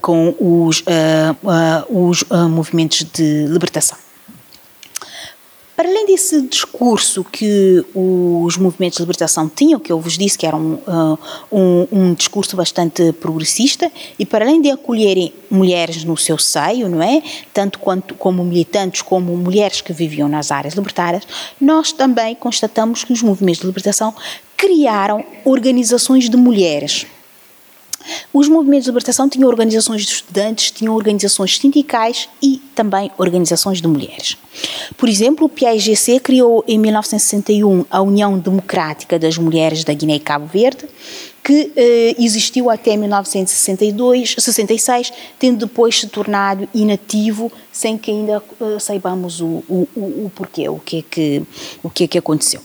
com 0.00 0.34
os, 0.38 0.82
os 1.88 2.24
movimentos 2.48 3.04
de 3.04 3.46
libertação. 3.46 4.07
Para 5.78 5.88
além 5.88 6.06
desse 6.06 6.42
discurso 6.42 7.22
que 7.22 7.84
os 7.94 8.56
movimentos 8.56 8.96
de 8.96 9.02
libertação 9.04 9.48
tinham, 9.48 9.78
que 9.78 9.92
eu 9.92 10.00
vos 10.00 10.18
disse 10.18 10.36
que 10.36 10.44
era 10.44 10.56
um, 10.56 10.74
uh, 10.74 11.18
um, 11.52 11.86
um, 11.92 12.14
discurso 12.14 12.56
bastante 12.56 13.12
progressista, 13.12 13.88
e 14.18 14.26
para 14.26 14.44
além 14.44 14.60
de 14.60 14.72
acolherem 14.72 15.32
mulheres 15.48 16.02
no 16.02 16.16
seu 16.16 16.36
seio, 16.36 16.88
não 16.88 17.00
é? 17.00 17.22
Tanto 17.54 17.78
quanto 17.78 18.16
como 18.16 18.42
militantes, 18.42 19.02
como 19.02 19.36
mulheres 19.36 19.80
que 19.80 19.92
viviam 19.92 20.28
nas 20.28 20.50
áreas 20.50 20.74
libertárias, 20.74 21.22
nós 21.60 21.92
também 21.92 22.34
constatamos 22.34 23.04
que 23.04 23.12
os 23.12 23.22
movimentos 23.22 23.60
de 23.60 23.68
libertação 23.68 24.12
criaram 24.56 25.24
organizações 25.44 26.28
de 26.28 26.36
mulheres 26.36 27.06
os 28.32 28.48
movimentos 28.48 28.84
de 28.84 28.90
libertação 28.90 29.28
tinham 29.28 29.48
organizações 29.48 30.04
de 30.04 30.12
estudantes, 30.12 30.70
tinham 30.70 30.94
organizações 30.94 31.58
sindicais 31.58 32.28
e 32.42 32.60
também 32.74 33.10
organizações 33.18 33.80
de 33.80 33.88
mulheres. 33.88 34.36
Por 34.96 35.08
exemplo, 35.08 35.46
o 35.46 35.48
PAIGC 35.48 36.20
criou 36.20 36.64
em 36.66 36.78
1961 36.78 37.84
a 37.90 38.02
União 38.02 38.38
Democrática 38.38 39.18
das 39.18 39.38
Mulheres 39.38 39.84
da 39.84 39.92
Guiné 39.92 40.16
e 40.16 40.20
Cabo 40.20 40.46
Verde, 40.46 40.86
que 41.48 41.72
eh, 41.76 42.14
existiu 42.18 42.68
até 42.68 42.94
1962, 42.94 44.36
66, 44.38 45.12
tendo 45.38 45.66
depois 45.66 45.98
se 45.98 46.06
tornado 46.06 46.68
inativo, 46.74 47.50
sem 47.72 47.96
que 47.96 48.10
ainda 48.10 48.42
eh, 48.60 48.78
saibamos 48.78 49.40
o, 49.40 49.64
o, 49.66 49.88
o 49.96 50.32
porquê, 50.34 50.68
o 50.68 50.78
que 50.78 50.98
é 50.98 51.02
que, 51.02 51.42
o 51.82 51.88
que, 51.88 52.04
é 52.04 52.06
que 52.06 52.18
aconteceu. 52.18 52.60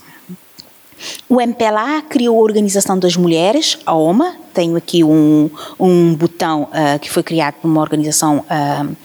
O 1.29 1.41
MPLA 1.41 2.01
criou 2.03 2.37
a 2.37 2.43
Organização 2.43 2.97
das 2.97 3.15
Mulheres, 3.15 3.77
a 3.85 3.95
OMA, 3.95 4.35
tenho 4.53 4.75
aqui 4.75 5.03
um, 5.03 5.49
um 5.79 6.13
botão 6.13 6.63
uh, 6.63 6.99
que 6.99 7.09
foi 7.09 7.23
criado 7.23 7.55
por 7.55 7.67
uma 7.67 7.81
organização 7.81 8.37
uh, 8.37 8.85
uh, 8.85 8.95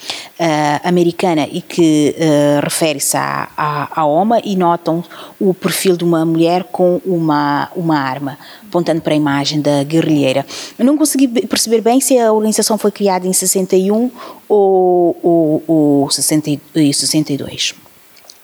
americana 0.84 1.48
e 1.50 1.62
que 1.62 2.14
refere-se 2.62 3.16
à, 3.16 3.48
à, 3.56 4.00
à, 4.00 4.06
OMA 4.06 4.40
e 4.44 4.54
notam 4.54 5.02
o 5.40 5.54
perfil 5.54 5.96
de 5.96 6.04
uma 6.04 6.24
mulher 6.24 6.64
com 6.64 7.00
uma, 7.04 7.70
uma 7.74 7.98
arma, 7.98 8.38
apontando 8.66 9.00
para 9.00 9.14
a 9.14 9.16
imagem 9.16 9.60
da 9.60 9.82
guerrilheira. 9.84 10.44
Eu 10.78 10.84
não 10.84 10.98
consegui 10.98 11.28
perceber 11.46 11.80
bem 11.80 12.00
se 12.00 12.18
a 12.18 12.32
organização 12.32 12.76
foi 12.76 12.90
criada 12.90 13.26
em 13.26 13.32
61 13.32 14.10
ou, 14.48 15.16
ou, 15.22 15.62
ou 15.66 16.10
62. 16.10 17.74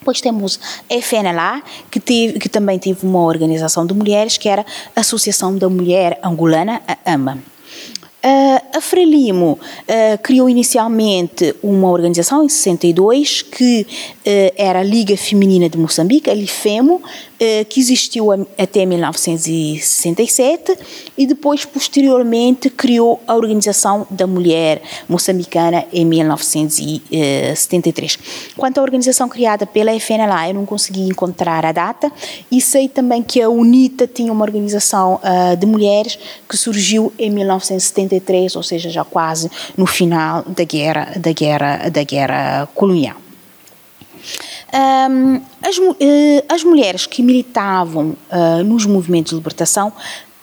Depois 0.05 0.21
temos 0.21 0.61
a 0.91 0.95
FNLA, 1.01 1.63
que, 1.91 1.99
teve, 1.99 2.39
que 2.39 2.47
também 2.47 2.79
teve 2.79 3.07
uma 3.07 3.21
organização 3.21 3.87
de 3.87 3.95
mulheres, 3.95 4.37
que 4.37 4.51
era 4.51 4.65
a 4.95 5.01
Associação 5.01 5.57
da 5.57 5.67
Mulher 5.67 6.21
Angolana, 6.23 6.83
a 6.87 7.15
AMA. 7.15 7.54
Uh, 8.25 8.79
a 8.79 8.81
Frelimo 8.81 9.59
uh, 9.83 10.19
criou 10.23 10.49
inicialmente 10.49 11.55
uma 11.63 11.91
organização 11.91 12.43
em 12.43 12.49
62 12.49 13.43
que 13.43 13.87
uh, 13.87 14.55
era 14.57 14.79
a 14.79 14.83
Liga 14.83 15.15
Feminina 15.15 15.69
de 15.69 15.77
Moçambique, 15.77 16.31
a 16.31 16.35
LIFEMO, 16.35 17.03
que 17.69 17.79
existiu 17.79 18.33
até 18.57 18.87
1967 18.87 20.79
e 21.19 21.27
depois, 21.27 21.67
posteriormente, 21.67 22.71
criou 22.71 23.21
a 23.27 23.35
Organização 23.35 24.07
da 24.09 24.27
Mulher 24.27 24.81
Moçambicana 25.07 25.85
em 25.93 26.07
1973. 26.07 28.19
Quanto 28.57 28.79
à 28.79 28.83
organização 28.83 29.29
criada 29.29 29.67
pela 29.67 29.95
FNLA, 29.95 30.49
eu 30.49 30.55
não 30.55 30.65
consegui 30.65 31.03
encontrar 31.03 31.67
a 31.67 31.73
data 31.73 32.11
e 32.51 32.63
sei 32.63 32.89
também 32.89 33.23
que 33.23 33.43
a 33.43 33.51
UNITA 33.51 34.07
tinha 34.07 34.33
uma 34.33 34.43
organização 34.43 35.21
de 35.59 35.67
mulheres 35.67 36.19
que 36.49 36.57
surgiu 36.57 37.13
em 37.19 37.31
1973 37.31 38.14
ou 38.57 38.63
seja, 38.63 38.91
já 38.91 39.05
quase 39.05 39.51
no 39.77 39.87
final 39.87 40.43
da 40.43 40.65
guerra, 40.65 41.13
da 41.17 41.33
guerra, 41.33 41.91
da 41.91 42.03
guerra 42.03 42.69
colonial. 42.75 43.17
Um, 44.73 45.41
as, 45.63 45.79
uh, 45.79 45.95
as, 46.49 46.65
mulheres 46.65 47.07
que 47.07 47.23
militavam 47.23 48.17
uh, 48.31 48.65
nos 48.65 48.87
movimentos 48.87 49.31
de 49.31 49.37
libertação 49.37 49.93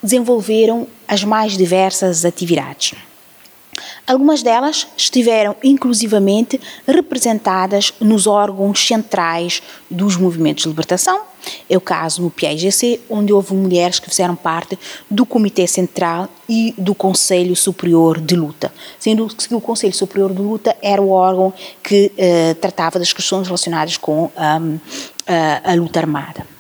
desenvolveram 0.02 0.88
as 1.08 1.24
mais 1.24 1.58
diversas 1.58 2.24
atividades. 2.24 2.94
Algumas 4.06 4.44
delas 4.44 4.88
estiveram 4.98 5.56
inclusivamente 5.64 6.60
representadas 6.88 7.94
nos 8.00 8.28
órgãos 8.28 8.86
centrais 8.86 9.62
dos 9.90 10.16
movimentos 10.18 10.64
de 10.64 10.70
libertação. 10.70 11.22
É 11.70 11.76
o 11.76 11.82
caso 11.82 12.22
no 12.22 12.30
PIGC, 12.30 13.02
onde 13.10 13.34
houve 13.34 13.54
mulheres 13.56 14.00
que 14.00 14.10
fizeram 14.10 14.36
parte 14.36 14.78
do 15.10 15.26
Comitê 15.26 15.66
Central 15.66 16.30
e 16.48 16.74
do 16.78 16.94
Conselho 16.94 17.56
Superior 17.56 18.20
de 18.20 18.36
Luta, 18.36 18.72
sendo 19.00 19.28
que 19.28 19.56
o 19.56 19.62
Conselho 19.62 19.94
Superior 19.94 20.34
de 20.34 20.42
Luta 20.42 20.76
era 20.82 21.02
o 21.02 21.10
órgão 21.10 21.52
que 21.82 22.12
eh, 22.18 22.54
tratava 22.56 23.00
das 23.00 23.12
questões 23.12 23.48
relacionadas 23.48 23.98
com 23.98 24.26
um, 24.26 24.80
a, 25.28 25.72
a 25.72 25.74
luta 25.76 26.00
armada. 26.00 26.51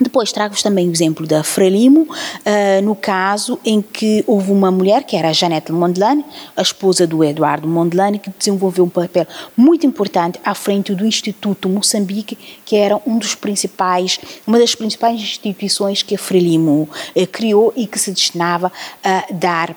Depois 0.00 0.30
trago-vos 0.30 0.62
também 0.62 0.88
o 0.88 0.92
exemplo 0.92 1.26
da 1.26 1.42
Frelimo, 1.42 2.02
uh, 2.02 2.82
no 2.82 2.94
caso 2.94 3.58
em 3.64 3.82
que 3.82 4.22
houve 4.26 4.52
uma 4.52 4.70
mulher, 4.70 5.02
que 5.02 5.16
era 5.16 5.30
a 5.30 5.32
Janete 5.32 5.72
Mondlane, 5.72 6.24
a 6.56 6.62
esposa 6.62 7.06
do 7.06 7.24
Eduardo 7.24 7.66
Mondlane, 7.66 8.18
que 8.18 8.30
desenvolveu 8.30 8.84
um 8.84 8.88
papel 8.88 9.26
muito 9.56 9.86
importante 9.86 10.38
à 10.44 10.54
frente 10.54 10.94
do 10.94 11.04
Instituto 11.04 11.68
Moçambique, 11.68 12.38
que 12.64 12.76
era 12.76 13.00
um 13.04 13.18
dos 13.18 13.34
principais, 13.34 14.20
uma 14.46 14.58
das 14.58 14.74
principais 14.74 15.20
instituições 15.20 16.02
que 16.02 16.14
a 16.14 16.18
Frelimo 16.18 16.88
uh, 17.16 17.26
criou 17.26 17.72
e 17.74 17.86
que 17.86 17.98
se 17.98 18.12
destinava 18.12 18.70
a 19.02 19.24
dar 19.32 19.74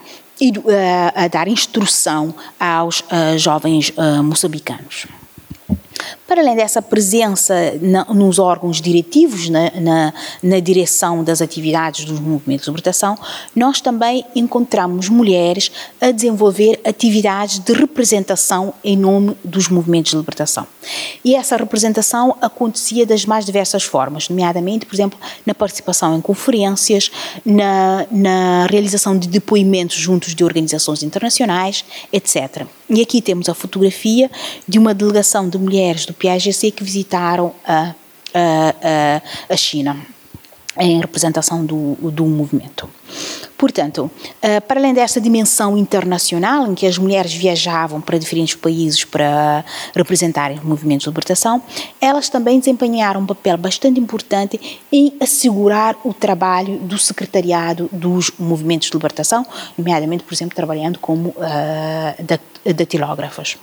a 1.16 1.28
dar 1.28 1.48
instrução 1.48 2.34
aos 2.60 3.02
uh, 3.02 3.38
jovens 3.38 3.94
moçambicanos. 4.24 5.06
Para 6.28 6.42
além 6.42 6.56
dessa 6.56 6.82
presença 6.82 7.54
na, 7.82 8.06
nos 8.06 8.40
órgãos 8.40 8.80
diretivos, 8.80 9.50
na, 9.50 9.72
na, 9.72 10.14
na, 10.42 10.60
direção 10.60 11.24
das 11.24 11.42
atividades 11.42 12.06
dos 12.06 12.20
movimentos 12.20 12.66
de 12.66 12.72
libertação, 12.72 13.18
nós 13.56 13.82
também 13.82 14.26
encontramos 14.36 15.10
mulheres 15.10 15.72
a 16.00 16.12
desenvolver 16.12 16.80
atividades 16.86 17.60
de 17.60 17.74
representação 17.74 18.74
em 18.84 18.96
nome 18.96 19.36
dos 19.44 19.68
movimentos 19.68 20.12
de 20.12 20.18
libertação. 20.18 20.66
E 21.24 21.36
essa 21.36 21.58
representação 21.58 22.36
acontecia 22.42 23.06
das 23.06 23.26
mais 23.26 23.46
diversas 23.46 23.84
formas, 23.84 24.30
nomeadamente, 24.30 24.86
por 24.86 24.96
exemplo, 24.96 25.20
na 25.46 25.54
participação 25.54 26.18
em 26.18 26.22
conferências, 26.22 27.12
na, 27.46 28.06
na 28.10 28.68
realização 28.70 29.18
de 29.18 29.28
depoimentos 29.28 29.98
juntos 29.98 30.34
de 30.34 30.44
organizações 30.44 31.04
internacionais, 31.04 31.84
etc. 32.14 32.66
E 32.90 33.02
aqui 33.02 33.22
temos 33.22 33.48
a 33.50 33.54
fotografia 33.54 34.30
de 34.68 34.80
uma 34.80 34.94
delegação 34.94 35.48
de 35.48 35.58
mulheres 35.58 35.90
do 36.06 36.13
PAGC 36.13 36.71
que 36.71 36.84
visitaram 36.84 37.54
a, 37.65 37.93
a, 38.34 39.21
a 39.49 39.58
China 39.58 39.97
em 40.77 40.99
representação 40.99 41.65
do, 41.65 41.95
do 42.12 42.25
movimento. 42.25 42.89
Portanto, 43.58 44.10
uh, 44.10 44.62
para 44.67 44.80
além 44.80 44.93
dessa 44.93 45.21
dimensão 45.21 45.77
internacional, 45.77 46.65
em 46.65 46.73
que 46.73 46.88
as 46.88 46.97
mulheres 46.97 47.32
viajavam 47.34 48.01
para 48.01 48.17
diferentes 48.17 48.56
países 48.56 49.04
para 49.06 49.63
representarem 49.95 50.58
os 50.58 50.63
movimentos 50.63 51.04
de 51.04 51.10
libertação, 51.10 51.62
elas 51.99 52.27
também 52.27 52.58
desempenharam 52.58 53.21
um 53.21 53.25
papel 53.25 53.58
bastante 53.58 53.99
importante 53.99 54.80
em 54.91 55.13
assegurar 55.19 55.95
o 56.04 56.12
trabalho 56.12 56.77
do 56.80 56.97
secretariado 56.97 57.88
dos 57.91 58.32
movimentos 58.39 58.89
de 58.89 58.95
libertação, 58.95 59.45
nomeadamente, 59.77 60.23
por 60.23 60.34
exemplo, 60.34 60.56
trabalhando 60.56 60.97
como 60.97 61.30
uh, 61.30 62.73
datilógrafas. 62.73 63.58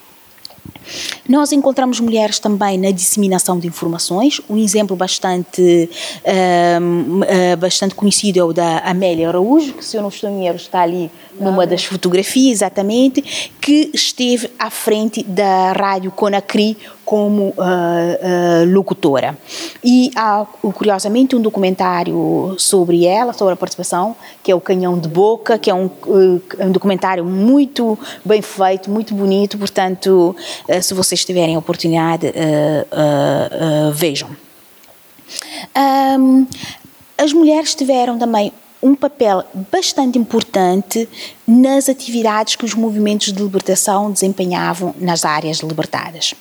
Nós 1.28 1.52
encontramos 1.52 2.00
mulheres 2.00 2.38
também 2.38 2.78
na 2.78 2.90
disseminação 2.90 3.58
de 3.58 3.66
informações. 3.66 4.40
Um 4.48 4.56
exemplo 4.56 4.96
bastante, 4.96 5.90
uh, 6.24 7.56
bastante 7.58 7.94
conhecido 7.94 8.38
é 8.38 8.44
o 8.44 8.52
da 8.52 8.78
Amélia 8.78 9.28
Araújo, 9.28 9.74
que, 9.74 9.84
se 9.84 9.96
eu 9.96 10.02
não 10.02 10.08
estou 10.08 10.30
em 10.30 10.46
erro, 10.46 10.56
está 10.56 10.80
ali 10.80 11.10
numa 11.38 11.66
das 11.66 11.84
fotografias, 11.84 12.58
exatamente, 12.58 13.22
que 13.60 13.90
esteve 13.94 14.50
à 14.58 14.70
frente 14.70 15.22
da 15.22 15.72
Rádio 15.72 16.10
Conacri 16.10 16.76
como 17.04 17.44
uh, 17.44 17.54
uh, 17.56 18.74
locutora. 18.74 19.38
E 19.82 20.10
há, 20.14 20.44
curiosamente, 20.74 21.34
um 21.34 21.40
documentário 21.40 22.54
sobre 22.58 23.06
ela, 23.06 23.32
sobre 23.32 23.54
a 23.54 23.56
participação, 23.56 24.14
que 24.42 24.52
é 24.52 24.54
o 24.54 24.60
Canhão 24.60 24.98
de 24.98 25.08
Boca, 25.08 25.56
que 25.56 25.70
é 25.70 25.74
um, 25.74 25.88
um 26.60 26.70
documentário 26.70 27.24
muito 27.24 27.98
bem 28.22 28.42
feito, 28.42 28.90
muito 28.90 29.14
bonito, 29.14 29.56
portanto, 29.56 30.36
se 30.82 30.94
vocês 30.94 31.24
tiverem 31.24 31.56
oportunidade, 31.56 32.32
vejam. 33.94 34.30
Um, 35.76 36.46
as 37.16 37.32
mulheres 37.32 37.74
tiveram 37.74 38.18
também 38.18 38.52
um 38.82 38.94
papel 38.94 39.44
bastante 39.72 40.18
importante 40.18 41.08
nas 41.46 41.88
atividades 41.88 42.56
que 42.56 42.64
os 42.64 42.74
movimentos 42.74 43.32
de 43.32 43.42
libertação 43.42 44.10
desempenhavam 44.10 44.94
nas 44.98 45.24
áreas 45.24 45.58
libertadas. 45.58 46.34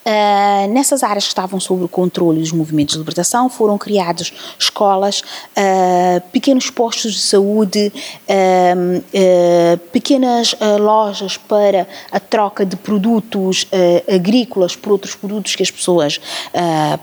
Uh, 0.00 0.72
nessas 0.72 1.02
áreas 1.02 1.24
que 1.24 1.30
estavam 1.30 1.60
sob 1.60 1.84
o 1.84 1.88
controle 1.88 2.40
dos 2.40 2.52
movimentos 2.52 2.94
de 2.94 2.98
libertação 2.98 3.48
foram 3.48 3.76
criadas 3.78 4.32
escolas, 4.58 5.20
uh, 5.20 6.20
pequenos 6.32 6.70
postos 6.70 7.14
de 7.14 7.20
saúde, 7.20 7.92
uh, 8.28 9.78
pequenas 9.92 10.54
lojas 10.78 11.36
para 11.36 11.86
a 12.10 12.20
troca 12.20 12.64
de 12.64 12.76
produtos 12.76 13.66
agrícolas 14.12 14.76
por 14.76 14.92
outros 14.92 15.14
produtos 15.14 15.54
que 15.54 15.62
as 15.62 15.70
pessoas 15.70 16.20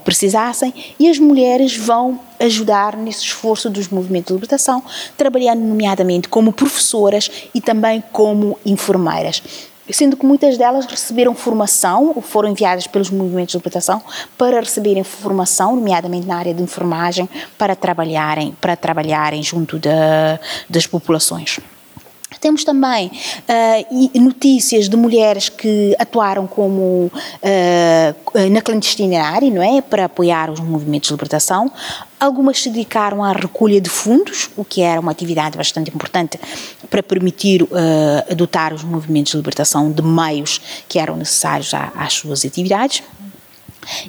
precisassem. 0.03 0.73
E 0.99 1.10
as 1.10 1.19
mulheres 1.19 1.75
vão 1.75 2.19
ajudar 2.39 2.95
nesse 2.95 3.23
esforço 3.23 3.69
dos 3.69 3.89
movimentos 3.89 4.27
de 4.27 4.34
libertação, 4.34 4.84
trabalhando 5.17 5.62
nomeadamente 5.62 6.30
como 6.30 6.53
professoras 6.53 7.30
e 7.53 7.62
também 7.62 8.03
como 8.12 8.58
enfermeiras 8.65 9.41
sendo 9.91 10.17
que 10.17 10.26
muitas 10.26 10.58
delas 10.58 10.86
receberam 10.86 11.34
formação, 11.34 12.13
ou 12.15 12.21
foram 12.21 12.50
enviadas 12.50 12.88
pelos 12.88 13.10
movimentos 13.10 13.52
de 13.52 13.58
libertação 13.58 14.02
para 14.38 14.60
receberem 14.60 15.04
formação, 15.04 15.76
nomeadamente 15.76 16.28
na 16.28 16.38
área 16.38 16.54
de 16.54 16.62
enfermagem, 16.62 17.30
para 17.58 17.76
trabalharem, 17.76 18.56
para 18.60 18.76
trabalharem 18.76 19.41
junto 19.43 19.78
da, 19.80 20.39
das 20.69 20.88
populações. 20.88 21.60
Temos 22.41 22.63
também 22.63 23.07
uh, 23.07 24.19
notícias 24.19 24.89
de 24.89 24.97
mulheres 24.97 25.49
que 25.49 25.95
atuaram 25.97 26.45
como 26.45 27.09
uh, 27.11 28.49
na 28.51 28.61
clandestinidade, 28.61 29.49
não 29.49 29.63
é, 29.63 29.81
para 29.81 30.05
apoiar 30.05 30.51
os 30.51 30.59
movimentos 30.59 31.07
de 31.07 31.13
libertação. 31.13 31.71
Algumas 32.19 32.61
se 32.61 32.69
dedicaram 32.69 33.23
à 33.23 33.31
recolha 33.31 33.79
de 33.79 33.89
fundos, 33.89 34.49
o 34.57 34.65
que 34.65 34.81
era 34.81 34.99
uma 34.99 35.11
atividade 35.11 35.57
bastante 35.57 35.89
importante 35.89 36.39
para 36.89 37.01
permitir 37.01 37.63
uh, 37.63 37.67
adotar 38.29 38.73
os 38.73 38.83
movimentos 38.83 39.31
de 39.31 39.37
libertação 39.37 39.91
de 39.91 40.01
meios 40.01 40.61
que 40.87 40.99
eram 40.99 41.15
necessários 41.15 41.73
às 41.73 42.13
suas 42.13 42.43
atividades. 42.43 43.03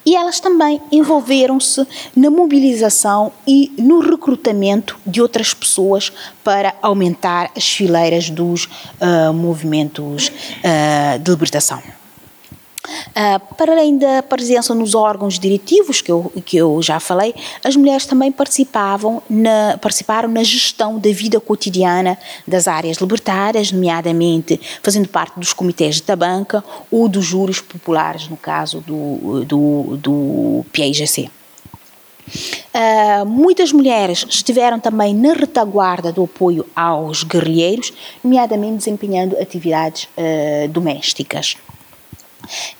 E 0.04 0.16
elas 0.16 0.40
também 0.40 0.80
envolveram-se 0.90 1.86
na 2.14 2.30
mobilização 2.30 3.32
e 3.46 3.72
no 3.78 4.00
recrutamento 4.00 4.98
de 5.06 5.20
outras 5.20 5.54
pessoas 5.54 6.12
para 6.42 6.74
aumentar 6.82 7.50
as 7.56 7.68
fileiras 7.68 8.30
dos 8.30 8.64
uh, 8.64 9.32
movimentos 9.32 10.28
uh, 10.28 11.18
de 11.18 11.30
libertação. 11.30 11.82
Uh, 13.08 13.54
para 13.54 13.72
além 13.72 13.98
da 13.98 14.22
presença 14.22 14.74
nos 14.74 14.94
órgãos 14.94 15.38
diretivos, 15.38 16.00
que 16.00 16.10
eu, 16.10 16.32
que 16.44 16.56
eu 16.56 16.80
já 16.82 16.98
falei, 16.98 17.34
as 17.62 17.76
mulheres 17.76 18.06
também 18.06 18.32
participavam 18.32 19.22
na, 19.28 19.78
participaram 19.80 20.28
na 20.28 20.42
gestão 20.42 20.98
da 20.98 21.10
vida 21.10 21.40
cotidiana 21.40 22.18
das 22.46 22.66
áreas 22.66 22.98
libertárias, 22.98 23.72
nomeadamente 23.72 24.60
fazendo 24.82 25.08
parte 25.08 25.38
dos 25.38 25.52
comitês 25.52 25.96
de 25.96 26.02
tabanca 26.02 26.64
ou 26.90 27.08
dos 27.08 27.24
júris 27.24 27.60
populares, 27.60 28.28
no 28.28 28.36
caso 28.36 28.80
do, 28.80 29.44
do, 29.44 29.96
do 29.96 30.66
PIGC. 30.72 31.30
Uh, 32.28 33.24
muitas 33.26 33.72
mulheres 33.72 34.24
estiveram 34.28 34.78
também 34.78 35.14
na 35.14 35.32
retaguarda 35.32 36.12
do 36.12 36.24
apoio 36.24 36.66
aos 36.76 37.22
guerrilheiros, 37.22 37.92
nomeadamente 38.22 38.76
desempenhando 38.76 39.36
atividades 39.38 40.04
uh, 40.04 40.68
domésticas. 40.68 41.56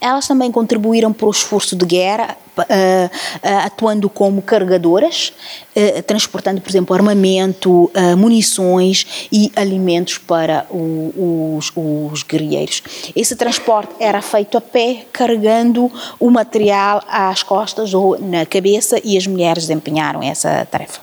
Elas 0.00 0.26
também 0.26 0.50
contribuíram 0.50 1.12
para 1.12 1.26
o 1.26 1.30
esforço 1.30 1.76
de 1.76 1.84
guerra, 1.84 2.36
uh, 2.56 2.62
uh, 2.62 3.66
atuando 3.66 4.08
como 4.08 4.40
carregadoras, 4.40 5.32
uh, 5.76 6.02
transportando, 6.02 6.60
por 6.60 6.70
exemplo, 6.70 6.94
armamento, 6.94 7.90
munições 8.16 9.28
e 9.30 9.52
alimentos 9.56 10.18
para 10.18 10.66
os, 10.70 11.72
os 11.74 12.22
guerrilheiros. 12.22 12.82
Esse 13.14 13.36
transporte 13.36 13.94
era 14.00 14.22
feito 14.22 14.56
a 14.56 14.60
pé, 14.60 15.06
carregando 15.12 15.90
o 16.18 16.30
material 16.30 17.02
às 17.08 17.42
costas 17.42 17.92
ou 17.94 18.18
na 18.18 18.46
cabeça, 18.46 19.00
e 19.04 19.16
as 19.16 19.26
mulheres 19.26 19.66
desempenharam 19.66 20.22
essa 20.22 20.66
tarefa. 20.70 21.00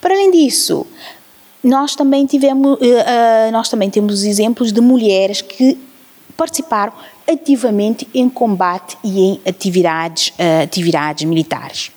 Para 0.00 0.14
além 0.14 0.30
disso, 0.30 0.86
nós 1.62 1.94
também 1.94 2.26
tivemos, 2.26 2.78
nós 3.52 3.68
também 3.68 3.90
temos 3.90 4.24
exemplos 4.24 4.72
de 4.72 4.80
mulheres 4.80 5.40
que 5.40 5.78
participaram 6.36 6.92
ativamente 7.28 8.06
em 8.14 8.28
combate 8.28 8.96
e 9.02 9.20
em 9.20 9.40
atividades, 9.46 10.28
uh, 10.28 10.62
atividades 10.62 11.24
militares. 11.24 11.90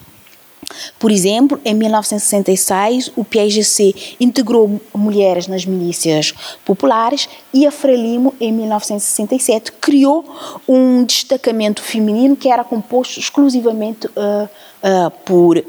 Por 0.98 1.12
exemplo, 1.12 1.60
em 1.66 1.74
1966, 1.74 3.12
o 3.16 3.24
PIGC 3.24 4.16
integrou 4.20 4.80
mulheres 4.94 5.48
nas 5.48 5.66
milícias 5.66 6.34
populares 6.66 7.28
e 7.54 7.66
a 7.66 7.72
Frelimo, 7.72 8.34
em 8.40 8.52
1967, 8.52 9.72
criou 9.74 10.26
um 10.68 11.04
destacamento 11.04 11.82
feminino 11.82 12.36
que 12.36 12.50
era 12.50 12.64
composto 12.64 13.20
exclusivamente 13.20 14.08
uh, 14.08 14.12
uh, 14.44 15.12
por, 15.26 15.58
uh, 15.58 15.64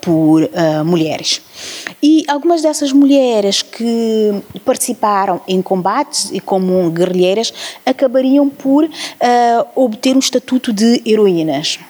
por 0.00 0.48
mulheres. 0.84 1.40
E 2.02 2.24
algumas 2.28 2.62
dessas 2.62 2.92
mulheres 2.92 3.62
que 3.62 4.42
participaram 4.64 5.40
em 5.48 5.60
combates 5.60 6.30
e 6.32 6.38
como 6.38 6.88
guerrilheiras 6.90 7.52
acabariam 7.84 8.48
por 8.48 8.88
obter 9.74 10.14
um 10.14 10.20
estatuto 10.20 10.72
de 10.72 11.02
heroínas. 11.04 11.80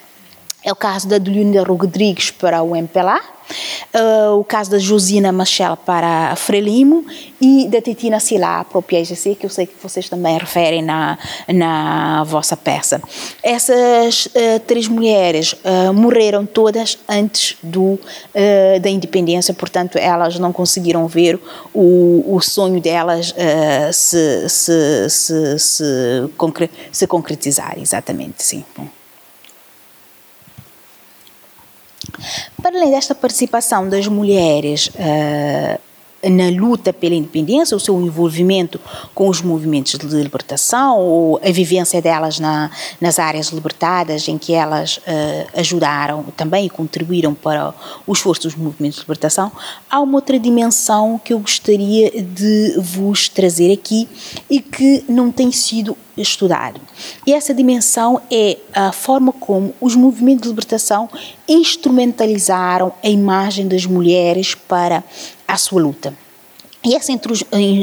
É 0.69 0.73
o 0.73 0.77
caso 0.77 1.09
da 1.09 1.17
Delinda 1.17 1.63
Rodrigues 1.63 2.31
para 2.31 2.63
o 2.63 2.77
MPLA, 2.77 3.19
uh, 3.19 4.39
o 4.39 4.45
caso 4.45 4.71
da 4.71 4.79
Josina 4.79 5.33
Machel 5.33 5.79
para 5.79 6.31
a 6.31 6.37
Frelimo 6.37 7.07
e 7.41 7.67
da 7.69 7.81
Titina 7.81 8.21
Silá 8.21 8.63
para 8.65 8.79
o 8.79 8.83
PIGC, 8.83 9.35
que 9.37 9.47
eu 9.47 9.49
sei 9.49 9.67
que 9.67 9.73
vocês 9.83 10.11
também 10.11 10.37
referem 10.37 10.83
na, 10.83 11.17
na 11.49 12.23
vossa 12.25 12.55
peça. 12.55 13.01
Essas 13.43 14.27
uh, 14.27 14.61
três 14.67 14.89
mulheres 14.89 15.55
uh, 15.55 15.95
morreram 15.95 16.45
todas 16.45 16.99
antes 17.09 17.57
do, 17.63 17.99
da 18.83 18.91
independência, 18.91 19.55
portanto, 19.55 19.97
elas 19.97 20.39
não 20.39 20.53
conseguiram 20.53 21.09
ver 21.09 21.41
o, 21.73 22.25
o 22.27 22.43
sonho 22.43 22.79
delas 22.79 23.35
se, 23.93 24.49
se, 24.51 25.09
se, 25.09 25.59
se, 25.59 25.85
concre 26.37 26.71
se 26.93 27.07
concretizar, 27.07 27.79
exatamente, 27.79 28.43
sim. 28.43 28.63
Bom. 28.77 28.98
Para 32.63 32.77
além 32.77 32.91
desta 32.91 33.15
participação 33.15 33.89
das 33.89 34.07
mulheres 34.07 34.89
uh, 34.89 35.81
na 36.23 36.49
luta 36.51 36.93
pela 36.93 37.15
independência, 37.15 37.77
o 37.77 37.81
seu 37.81 38.01
envolvimento 38.01 38.81
com 39.15 39.29
os 39.29 39.41
movimentos 39.41 39.93
de 39.97 40.07
libertação, 40.07 40.99
ou 40.99 41.41
a 41.45 41.51
vivência 41.51 42.03
delas 42.03 42.41
na, 42.41 42.71
nas 43.01 43.19
áreas 43.19 43.49
libertadas, 43.49 44.27
em 44.29 44.37
que 44.37 44.53
elas 44.53 44.97
uh, 44.99 45.01
ajudaram 45.55 46.25
também 46.37 46.67
e 46.67 46.71
contribuíram 46.71 47.35
para 47.35 47.73
o 48.07 48.13
esforço 48.13 48.43
dos 48.43 48.57
movimentos 48.57 48.97
de 48.97 49.03
libertação, 49.03 49.53
há 49.89 50.01
uma 50.01 50.17
outra 50.17 50.39
dimensão 50.39 51.21
que 51.23 51.33
eu 51.33 51.39
gostaria 51.39 52.11
de 52.23 52.75
vos 52.81 53.29
trazer 53.29 53.73
aqui 53.73 54.09
e 54.51 54.61
que 54.61 55.05
não 55.09 55.31
tem 55.31 55.53
sido 55.53 55.97
estudado. 56.17 56.81
E 57.25 57.33
essa 57.33 57.55
dimensão 57.55 58.21
é 58.31 58.59
a 58.75 58.91
forma 58.91 59.33
como 59.33 59.73
os 59.81 59.95
movimentos 59.95 60.43
de 60.43 60.49
libertação 60.49 61.09
instrumentalizaram 61.49 62.93
a 63.03 63.09
imagem 63.09 63.69
das 63.69 63.87
mulheres 63.87 64.55
para 64.55 65.05
a 65.49 65.57
sua 65.57 65.83
luta. 65.83 66.15
E 66.85 66.95
essa 66.95 67.11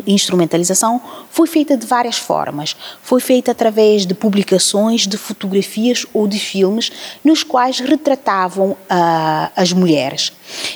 instrumentalização 0.08 1.02
foi 1.30 1.48
feita 1.48 1.76
de 1.76 1.86
várias 1.86 2.18
formas. 2.18 2.78
Foi 3.04 3.20
feita 3.20 3.52
através 3.52 4.06
de 4.06 4.14
publicações, 4.14 5.06
de 5.06 5.18
fotografias 5.18 6.06
ou 6.14 6.26
de 6.28 6.40
filmes 6.40 6.92
nos 7.22 7.44
quais 7.44 7.82
retratavam 7.82 8.72
uh, 8.72 9.52
as 9.54 9.74
mulheres. 9.74 10.32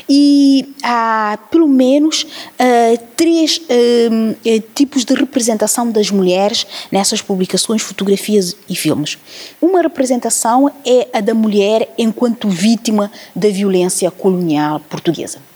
E 0.07 0.75
há 0.83 1.39
pelo 1.49 1.67
menos 1.67 2.23
uh, 2.23 2.99
três 3.15 3.57
uh, 3.57 4.61
tipos 4.75 5.05
de 5.05 5.13
representação 5.13 5.89
das 5.89 6.11
mulheres 6.11 6.67
nessas 6.91 7.21
publicações, 7.21 7.81
fotografias 7.81 8.53
e 8.67 8.75
filmes. 8.75 9.17
Uma 9.61 9.81
representação 9.81 10.69
é 10.85 11.07
a 11.13 11.21
da 11.21 11.33
mulher 11.33 11.93
enquanto 11.97 12.49
vítima 12.49 13.09
da 13.33 13.47
violência 13.47 14.11
colonial 14.11 14.81
portuguesa. 14.81 15.48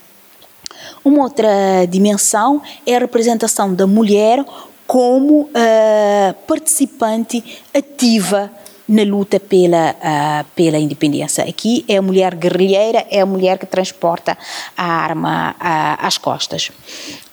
Uma 1.03 1.23
outra 1.23 1.85
dimensão 1.89 2.61
é 2.85 2.95
a 2.95 2.99
representação 2.99 3.73
da 3.73 3.85
mulher 3.85 4.43
como 4.87 5.41
uh, 5.41 6.33
participante 6.47 7.61
ativa 7.73 8.51
na 8.87 9.03
luta 9.03 9.39
pela, 9.39 9.91
uh, 9.91 10.45
pela 10.55 10.77
independência. 10.77 11.43
Aqui 11.43 11.85
é 11.87 11.97
a 11.97 12.01
mulher 12.01 12.35
guerrilheira, 12.35 13.05
é 13.09 13.21
a 13.21 13.25
mulher 13.25 13.57
que 13.57 13.65
transporta 13.65 14.37
a 14.77 14.85
arma 14.85 15.51
uh, 15.51 16.05
às 16.05 16.17
costas. 16.17 16.71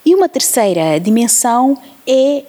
E 0.04 0.14
uma 0.14 0.28
terceira 0.28 0.98
dimensão 0.98 1.76
é 2.06 2.42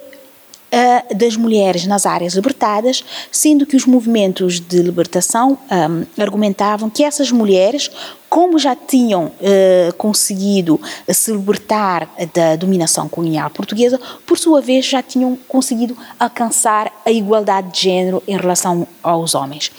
uh, 0.72 1.14
das 1.14 1.36
mulheres 1.36 1.86
nas 1.86 2.06
áreas 2.06 2.34
libertadas, 2.34 3.04
sendo 3.30 3.66
que 3.66 3.76
os 3.76 3.86
movimentos 3.86 4.58
de 4.58 4.78
libertação 4.78 5.58
um, 5.70 6.22
argumentavam 6.22 6.88
que 6.88 7.04
essas 7.04 7.30
mulheres, 7.30 7.90
como 8.28 8.58
já 8.58 8.74
tinham 8.74 9.26
uh, 9.26 9.92
conseguido 9.98 10.80
se 11.08 11.30
libertar 11.32 12.08
da 12.34 12.56
dominação 12.56 13.08
colonial 13.08 13.50
portuguesa, 13.50 14.00
por 14.26 14.38
sua 14.38 14.60
vez 14.60 14.86
já 14.86 15.02
tinham 15.02 15.36
conseguido 15.48 15.96
alcançar 16.18 16.90
a 17.04 17.10
igualdade 17.10 17.72
de 17.72 17.80
género 17.82 18.22
em 18.26 18.36
relação 18.36 18.86
aos 19.02 19.34
homens. 19.34 19.70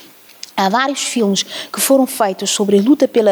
Há 0.55 0.69
vários 0.69 1.01
filmes 1.01 1.43
que 1.43 1.81
foram 1.81 2.05
feitos 2.05 2.49
sobre 2.51 2.77
a 2.77 2.81
luta 2.81 3.07
pela 3.07 3.31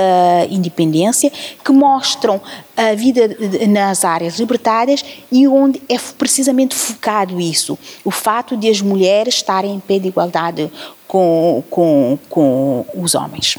independência 0.49 1.31
que 1.63 1.71
mostram 1.71 2.41
a 2.75 2.93
vida 2.95 3.35
nas 3.69 4.03
áreas 4.03 4.39
libertárias 4.39 5.05
e 5.31 5.47
onde 5.47 5.81
é 5.87 5.97
precisamente 6.17 6.73
focado 6.73 7.39
isso, 7.39 7.77
o 8.03 8.11
fato 8.11 8.57
de 8.57 8.69
as 8.69 8.81
mulheres 8.81 9.35
estarem 9.35 9.75
em 9.75 9.79
pé 9.79 9.99
de 9.99 10.07
igualdade 10.07 10.71
com, 11.07 11.63
com, 11.69 12.17
com 12.27 12.85
os 12.95 13.13
homens. 13.13 13.57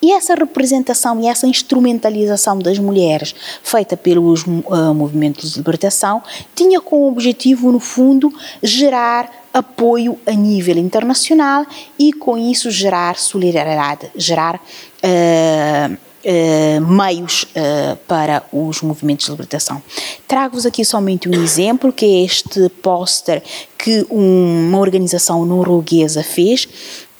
E 0.00 0.12
essa 0.12 0.34
representação 0.34 1.20
e 1.20 1.26
essa 1.26 1.46
instrumentalização 1.46 2.58
das 2.58 2.78
mulheres 2.78 3.34
feita 3.62 3.96
pelos 3.96 4.44
uh, 4.44 4.94
movimentos 4.94 5.52
de 5.52 5.58
libertação 5.58 6.22
tinha 6.54 6.80
como 6.80 7.08
objetivo, 7.08 7.72
no 7.72 7.80
fundo, 7.80 8.32
gerar 8.62 9.30
apoio 9.56 10.18
a 10.26 10.32
nível 10.32 10.76
internacional 10.76 11.66
e, 11.98 12.12
com 12.12 12.36
isso, 12.36 12.70
gerar 12.70 13.16
solidariedade, 13.16 14.10
gerar 14.14 14.56
uh, 14.56 15.96
uh, 16.26 16.80
meios 16.86 17.44
uh, 17.44 17.96
para 18.08 18.42
os 18.52 18.82
movimentos 18.82 19.26
de 19.26 19.30
libertação. 19.30 19.80
Trago-vos 20.26 20.66
aqui 20.66 20.84
somente 20.84 21.28
um 21.28 21.34
exemplo, 21.34 21.92
que 21.92 22.04
é 22.04 22.24
este 22.24 22.68
póster 22.82 23.42
que 23.78 24.04
uma 24.10 24.78
organização 24.78 25.44
norueguesa 25.46 26.22
fez 26.22 26.68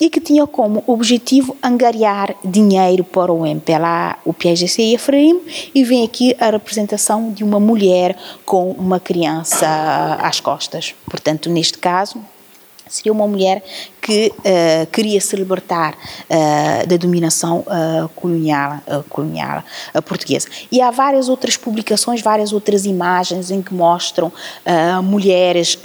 e 0.00 0.10
que 0.10 0.20
tinha 0.20 0.46
como 0.46 0.82
objetivo 0.86 1.56
angariar 1.62 2.34
dinheiro 2.44 3.04
para 3.04 3.32
o 3.32 3.46
MPLA, 3.46 4.18
o 4.24 4.34
PSGC 4.34 4.82
e 4.82 4.96
a 4.96 4.98
FREIM, 4.98 5.40
e 5.74 5.84
vem 5.84 6.04
aqui 6.04 6.36
a 6.38 6.50
representação 6.50 7.32
de 7.32 7.44
uma 7.44 7.60
mulher 7.60 8.16
com 8.44 8.72
uma 8.72 9.00
criança 9.00 10.18
às 10.20 10.40
costas. 10.40 10.94
Portanto, 11.08 11.48
neste 11.48 11.78
caso, 11.78 12.20
seria 12.88 13.12
uma 13.12 13.26
mulher 13.26 13.62
que 14.00 14.32
uh, 14.38 14.86
queria 14.92 15.20
se 15.20 15.34
libertar 15.36 15.94
uh, 15.94 16.86
da 16.86 16.96
dominação 16.96 17.60
uh, 17.60 18.08
colonial, 18.10 18.80
colonial 19.08 19.62
portuguesa. 20.04 20.48
E 20.70 20.80
há 20.80 20.90
várias 20.90 21.28
outras 21.28 21.56
publicações, 21.56 22.22
várias 22.22 22.52
outras 22.52 22.86
imagens 22.86 23.50
em 23.50 23.60
que 23.62 23.74
mostram 23.74 24.32
mulheres 25.02 25.78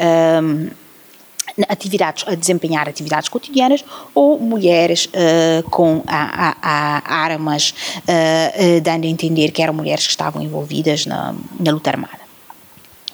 atividades 1.68 2.24
a 2.28 2.36
desempenhar 2.36 2.88
atividades 2.88 3.30
cotidianas 3.30 3.84
ou 4.14 4.40
mulheres 4.40 5.06
uh, 5.08 5.70
com 5.70 6.04
a, 6.08 6.50
a, 6.50 6.56
a 6.62 7.16
armas 7.24 7.74
uh, 7.98 8.78
uh, 8.78 8.82
dando 8.82 9.06
a 9.06 9.08
entender 9.08 9.52
que 9.52 9.62
eram 9.62 9.74
mulheres 9.74 10.06
que 10.06 10.12
estavam 10.12 10.42
envolvidas 10.42 11.06
na, 11.06 11.36
na 11.60 11.72
luta 11.72 11.90
armada. 11.90 12.22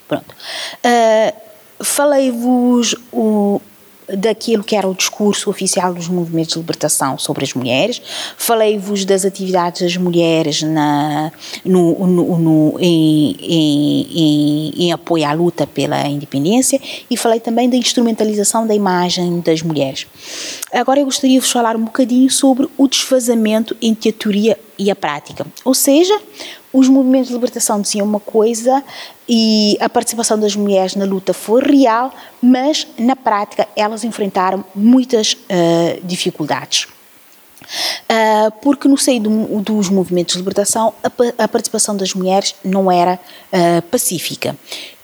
Pronto. 0.07 0.35
Falei-vos 1.81 2.95
daquilo 4.09 4.63
que 4.63 4.75
era 4.75 4.87
o 4.87 4.95
discurso 4.95 5.49
oficial 5.49 5.93
dos 5.93 6.07
movimentos 6.07 6.53
de 6.53 6.59
libertação 6.59 7.17
sobre 7.17 7.43
as 7.43 7.53
mulheres, 7.53 8.01
falei-vos 8.37 9.05
das 9.05 9.25
atividades 9.25 9.81
das 9.81 9.97
mulheres 9.97 10.61
na, 10.61 11.31
no, 11.63 12.07
no, 12.07 12.37
no 12.37 12.77
em, 12.79 13.35
em, 13.41 14.07
em, 14.11 14.73
em, 14.85 14.91
apoio 14.91 15.25
à 15.25 15.33
luta 15.33 15.67
pela 15.67 16.07
independência 16.07 16.79
e 17.09 17.17
falei 17.17 17.39
também 17.39 17.69
da 17.69 17.75
instrumentalização 17.75 18.65
da 18.65 18.73
imagem 18.73 19.39
das 19.41 19.61
mulheres. 19.61 20.07
Agora 20.71 20.99
eu 20.99 21.05
gostaria 21.05 21.37
de 21.37 21.41
vos 21.41 21.51
falar 21.51 21.75
um 21.75 21.85
bocadinho 21.85 22.29
sobre 22.29 22.67
o 22.77 22.87
desfazamento 22.87 23.75
entre 23.81 24.09
a 24.09 24.13
teoria 24.13 24.57
e 24.77 24.91
a 24.91 24.95
prática, 24.95 25.45
ou 25.65 25.73
seja, 25.73 26.19
os 26.71 26.87
movimentos 26.87 27.29
de 27.29 27.33
libertação 27.33 27.81
diziam 27.81 28.05
uma 28.05 28.19
coisa 28.19 28.83
e 29.27 29.77
a 29.79 29.89
participação 29.89 30.39
das 30.39 30.55
mulheres 30.55 30.95
na 30.95 31.05
luta 31.05 31.33
foi 31.33 31.61
real, 31.61 32.13
mas 32.41 32.87
na 32.97 33.15
prática 33.15 33.67
elas 33.75 34.03
enfrentaram 34.03 34.63
muitas 34.75 35.33
uh, 35.33 35.99
dificuldades. 36.03 36.87
Uh, 37.63 38.51
porque 38.61 38.87
no 38.87 38.97
seio 38.97 39.21
do, 39.21 39.61
dos 39.61 39.89
movimentos 39.89 40.33
de 40.33 40.39
libertação 40.39 40.93
a, 41.03 41.43
a, 41.43 41.47
participação 41.47 41.97
das 41.97 42.13
mulheres 42.13 42.55
não 42.63 42.89
era 42.89 43.19
uh, 43.51 43.81
pacífica 43.83 44.55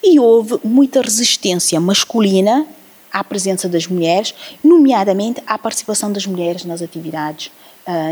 e 0.01 0.17
houve 0.17 0.57
muita 0.63 1.01
resistência 1.01 1.79
masculina 1.81 2.65
à 3.11 3.21
presença 3.23 3.67
das 3.67 3.85
mulheres, 3.85 4.33
nomeadamente 4.63 5.43
à 5.45 5.57
participação 5.57 6.11
das 6.11 6.25
mulheres 6.25 6.63
nas 6.63 6.81
atividades 6.81 7.51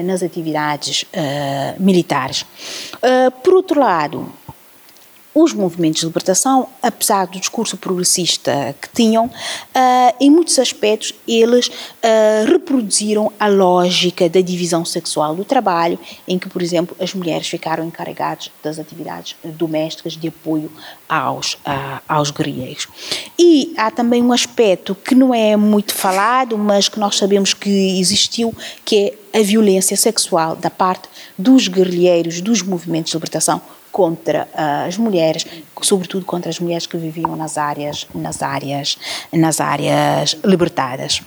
nas 0.04 0.22
atividades 0.22 1.04
uh, 1.04 1.82
militares. 1.82 2.46
Uh, 2.96 3.32
por 3.44 3.54
outro 3.54 3.80
lado, 3.80 4.32
os 5.34 5.54
movimentos 5.54 6.02
de 6.02 6.06
libertação, 6.06 6.67
apesar 6.82 7.26
do 7.26 7.39
discurso 7.39 7.78
progressista 7.78 8.76
que 8.82 8.89
tinham, 8.89 9.26
uh, 9.28 10.15
em 10.20 10.30
muitos 10.30 10.60
aspectos 10.60 11.13
eles 11.28 11.67
uh, 11.67 12.46
reproduziram 12.48 13.32
a 13.39 13.48
lógica 13.48 14.30
da 14.30 14.41
divisão 14.41 14.84
sexual 14.84 15.34
do 15.34 15.46
trabalho, 15.46 15.98
em 16.28 16.38
que, 16.38 16.50
por 16.50 16.62
exemplo, 16.62 16.96
as 17.00 17.13
mulheres 17.13 17.48
ficaram 17.48 17.86
encarregadas 17.86 18.52
das 18.62 18.78
atividades 18.78 19.36
domésticas 19.44 20.13
de 20.13 20.28
apoio 20.28 20.70
aos, 21.08 21.54
uh, 21.54 22.02
aos 22.08 22.30
guerrilheiros. 22.30 22.88
E 23.39 23.74
há 23.78 23.89
também 23.89 24.22
um 24.22 24.34
aspecto 24.34 24.94
que 24.94 25.15
não 25.15 25.34
é 25.34 25.56
muito 25.56 25.94
falado, 25.94 26.58
mas 26.58 26.89
que 26.89 27.00
nós 27.00 27.15
sabemos 27.15 27.54
que 27.54 28.00
existiu, 28.00 28.54
que 28.84 29.15
é 29.34 29.39
a 29.39 29.44
violência 29.44 29.96
sexual 29.96 30.58
da 30.58 30.70
parte 30.70 31.08
dos 31.38 31.70
guerrilheiros 31.70 32.41
dos 32.41 32.62
movimentos 32.62 33.12
de 33.12 33.17
libertação 33.17 33.62
contra 33.91 34.47
uh, 34.54 34.88
as 34.88 34.97
mulheres, 34.97 35.45
sobretudo 35.82 36.25
contra 36.25 36.49
as 36.49 36.60
mulheres 36.60 36.88
que 36.88 36.97
viviam 36.97 37.36
nas 37.36 37.58
áreas, 37.58 38.08
nas 38.13 38.41
áreas, 38.41 38.97
nas 39.32 39.60
áreas 39.60 40.38
libertadas. 40.43 41.21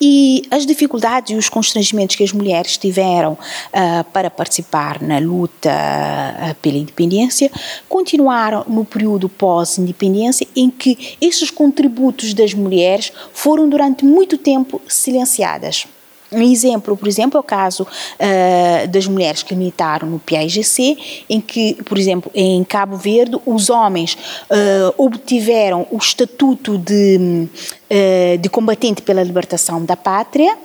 E 0.00 0.42
as 0.50 0.66
dificuldades 0.66 1.30
e 1.30 1.34
os 1.34 1.48
constrangimentos 1.48 2.16
que 2.16 2.24
as 2.24 2.32
mulheres 2.32 2.76
tiveram 2.76 3.32
uh, 3.32 4.04
para 4.12 4.30
participar 4.30 5.00
na 5.00 5.18
luta 5.18 5.70
uh, 5.70 6.54
pela 6.56 6.76
independência 6.76 7.50
continuaram 7.88 8.64
no 8.68 8.84
período 8.84 9.28
pós-independência, 9.28 10.46
em 10.54 10.70
que 10.70 11.16
esses 11.20 11.50
contributos 11.50 12.34
das 12.34 12.52
mulheres 12.52 13.12
foram 13.32 13.68
durante 13.68 14.04
muito 14.04 14.36
tempo 14.36 14.80
silenciadas. 14.86 15.86
Um 16.32 16.42
exemplo, 16.42 16.96
por 16.96 17.06
exemplo, 17.06 17.36
é 17.36 17.40
o 17.40 17.42
caso 17.42 17.82
uh, 17.82 18.88
das 18.88 19.06
mulheres 19.06 19.42
que 19.42 19.54
militaram 19.54 20.08
no 20.08 20.18
PAIGC, 20.18 21.24
em 21.28 21.40
que, 21.40 21.74
por 21.84 21.98
exemplo, 21.98 22.30
em 22.34 22.64
Cabo 22.64 22.96
Verde, 22.96 23.38
os 23.44 23.68
homens 23.68 24.14
uh, 24.14 24.94
obtiveram 24.96 25.86
o 25.90 25.98
estatuto 25.98 26.78
de, 26.78 27.48
uh, 27.90 28.38
de 28.38 28.48
combatente 28.48 29.02
pela 29.02 29.22
libertação 29.22 29.84
da 29.84 29.96
pátria 29.96 30.56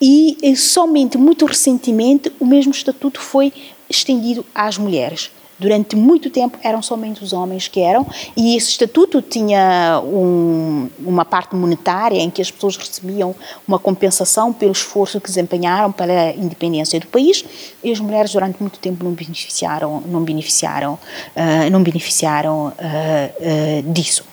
e 0.00 0.36
somente 0.56 1.18
muito 1.18 1.44
recentemente 1.44 2.32
o 2.40 2.46
mesmo 2.46 2.72
estatuto 2.72 3.20
foi 3.20 3.52
estendido 3.88 4.44
às 4.54 4.78
mulheres. 4.78 5.30
Durante 5.60 5.94
muito 5.94 6.30
tempo 6.30 6.58
eram 6.62 6.80
somente 6.80 7.22
os 7.22 7.34
homens 7.34 7.68
que 7.68 7.80
eram, 7.80 8.06
e 8.34 8.56
esse 8.56 8.70
estatuto 8.70 9.20
tinha 9.20 10.00
um, 10.02 10.88
uma 10.98 11.24
parte 11.24 11.54
monetária 11.54 12.18
em 12.18 12.30
que 12.30 12.40
as 12.40 12.50
pessoas 12.50 12.78
recebiam 12.78 13.34
uma 13.68 13.78
compensação 13.78 14.54
pelo 14.54 14.72
esforço 14.72 15.20
que 15.20 15.28
desempenharam 15.28 15.92
pela 15.92 16.30
independência 16.30 16.98
do 16.98 17.06
país, 17.08 17.44
e 17.84 17.92
as 17.92 18.00
mulheres 18.00 18.32
durante 18.32 18.58
muito 18.58 18.78
tempo 18.78 19.04
não 19.04 19.12
beneficiaram, 19.12 20.02
não 20.06 20.24
beneficiaram, 20.24 20.94
uh, 20.94 21.70
não 21.70 21.82
beneficiaram 21.82 22.68
uh, 22.68 22.70
uh, 22.70 23.92
disso. 23.92 24.29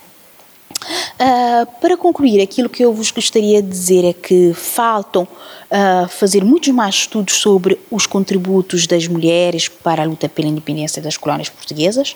Uh, 1.19 1.65
para 1.82 1.97
concluir, 1.97 2.39
aquilo 2.39 2.69
que 2.69 2.86
eu 2.86 2.93
vos 2.93 3.10
gostaria 3.10 3.60
de 3.60 3.67
dizer 3.67 4.06
é 4.06 4.13
que 4.13 4.53
faltam 4.53 5.23
uh, 5.23 6.08
fazer 6.08 6.43
muitos 6.43 6.69
mais 6.69 6.93
estudos 6.93 7.34
sobre 7.36 7.80
os 7.89 8.06
contributos 8.06 8.86
das 8.86 9.08
mulheres 9.08 9.67
para 9.67 10.03
a 10.03 10.06
luta 10.06 10.30
pela 10.30 10.47
independência 10.47 11.01
das 11.01 11.17
colónias 11.17 11.49
portuguesas. 11.49 12.15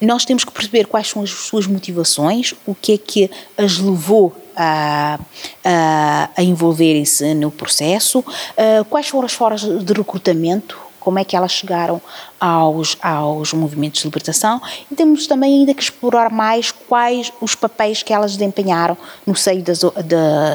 Nós 0.00 0.24
temos 0.24 0.44
que 0.44 0.50
perceber 0.50 0.86
quais 0.86 1.08
são 1.08 1.22
as 1.22 1.30
suas 1.30 1.68
motivações, 1.68 2.52
o 2.66 2.74
que 2.74 2.94
é 2.94 2.98
que 2.98 3.30
as 3.56 3.78
levou 3.78 4.34
a, 4.56 5.20
a, 5.64 6.30
a 6.36 6.42
envolverem-se 6.42 7.32
no 7.34 7.52
processo, 7.52 8.18
uh, 8.18 8.84
quais 8.90 9.06
foram 9.06 9.26
as 9.26 9.32
formas 9.32 9.62
de 9.62 9.92
recrutamento, 9.92 10.89
como 11.00 11.18
é 11.18 11.24
que 11.24 11.34
elas 11.34 11.50
chegaram 11.50 12.00
aos, 12.38 12.96
aos 13.02 13.52
movimentos 13.52 14.00
de 14.00 14.06
libertação 14.06 14.60
e 14.90 14.94
temos 14.94 15.26
também 15.26 15.60
ainda 15.60 15.74
que 15.74 15.82
explorar 15.82 16.30
mais 16.30 16.70
quais 16.70 17.32
os 17.40 17.54
papéis 17.54 18.02
que 18.02 18.12
elas 18.12 18.36
desempenharam 18.36 18.96
no 19.26 19.34
seio 19.34 19.62
das, 19.62 19.80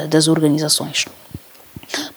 das 0.08 0.28
organizações. 0.28 1.06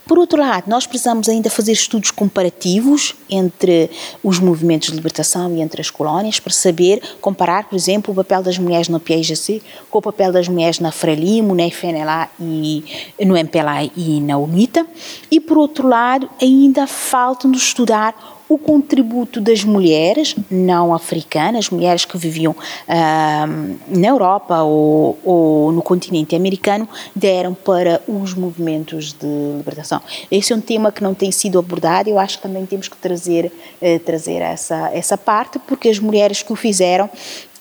Por 0.06 0.18
outro 0.18 0.40
lado, 0.40 0.66
nós 0.68 0.88
precisamos 0.88 1.30
ainda 1.30 1.50
fazer 1.50 1.72
estudos 1.72 2.12
comparativos 2.12 3.16
entre 3.30 3.90
os 4.24 4.40
movimentos 4.40 4.90
de 4.90 4.96
libertação 4.96 5.56
e 5.56 5.62
entre 5.62 5.82
as 5.82 5.90
colónias 5.90 6.40
para 6.40 6.52
saber 6.52 7.02
comparar, 7.22 7.66
por 7.66 7.76
exemplo, 7.76 8.12
o 8.12 8.16
papel 8.16 8.42
das 8.42 8.58
mulheres 8.58 8.90
no 8.90 9.00
PIGC 9.00 9.62
com 9.90 10.00
o 10.00 10.02
papel 10.02 10.32
das 10.32 10.48
mulheres 10.48 10.80
na 10.80 10.92
Frelimo, 10.92 11.54
na 11.54 11.68
FNLA 11.68 12.30
e 12.40 12.84
no 13.26 13.38
MPLA 13.38 13.90
e 13.96 14.20
na 14.22 14.38
UNITA. 14.38 14.86
E 15.30 15.40
por 15.40 15.58
outro 15.58 15.88
lado, 15.88 16.30
ainda 16.42 16.88
falta-nos 16.88 17.62
estudar 17.62 18.39
o 18.50 18.58
contributo 18.58 19.40
das 19.40 19.64
mulheres 19.64 20.36
não 20.50 20.92
africanas, 20.92 21.70
mulheres 21.70 22.04
que 22.04 22.18
viviam 22.18 22.52
uh, 22.54 23.78
na 23.88 24.08
Europa 24.08 24.64
ou, 24.64 25.20
ou, 25.24 25.72
no 25.72 25.84
continente 25.84 26.36
americano, 26.36 26.90
deram 27.16 27.54
para 27.54 28.02
os 28.08 28.34
movimentos 28.34 29.14
de 29.14 29.28
libertação. 29.56 30.02
Esse 30.32 30.52
é 30.52 30.56
um 30.56 30.62
tema 30.62 30.92
que 30.92 31.04
não 31.04 31.14
tem 31.14 31.32
sido 31.32 31.60
abordado, 31.60 32.10
eu 32.10 32.18
acho 32.18 32.38
que 32.38 32.44
também 32.44 32.66
temos 32.66 32.88
que 32.88 32.98
trazer, 32.98 33.52
uh, 33.80 34.00
trazer 34.00 34.42
essa, 34.42 34.90
essa 34.92 35.16
parte, 35.16 35.60
porque 35.60 35.88
as 35.88 36.00
mulheres 36.00 36.42
que 36.42 36.52
o 36.52 36.56
fizeram 36.56 37.08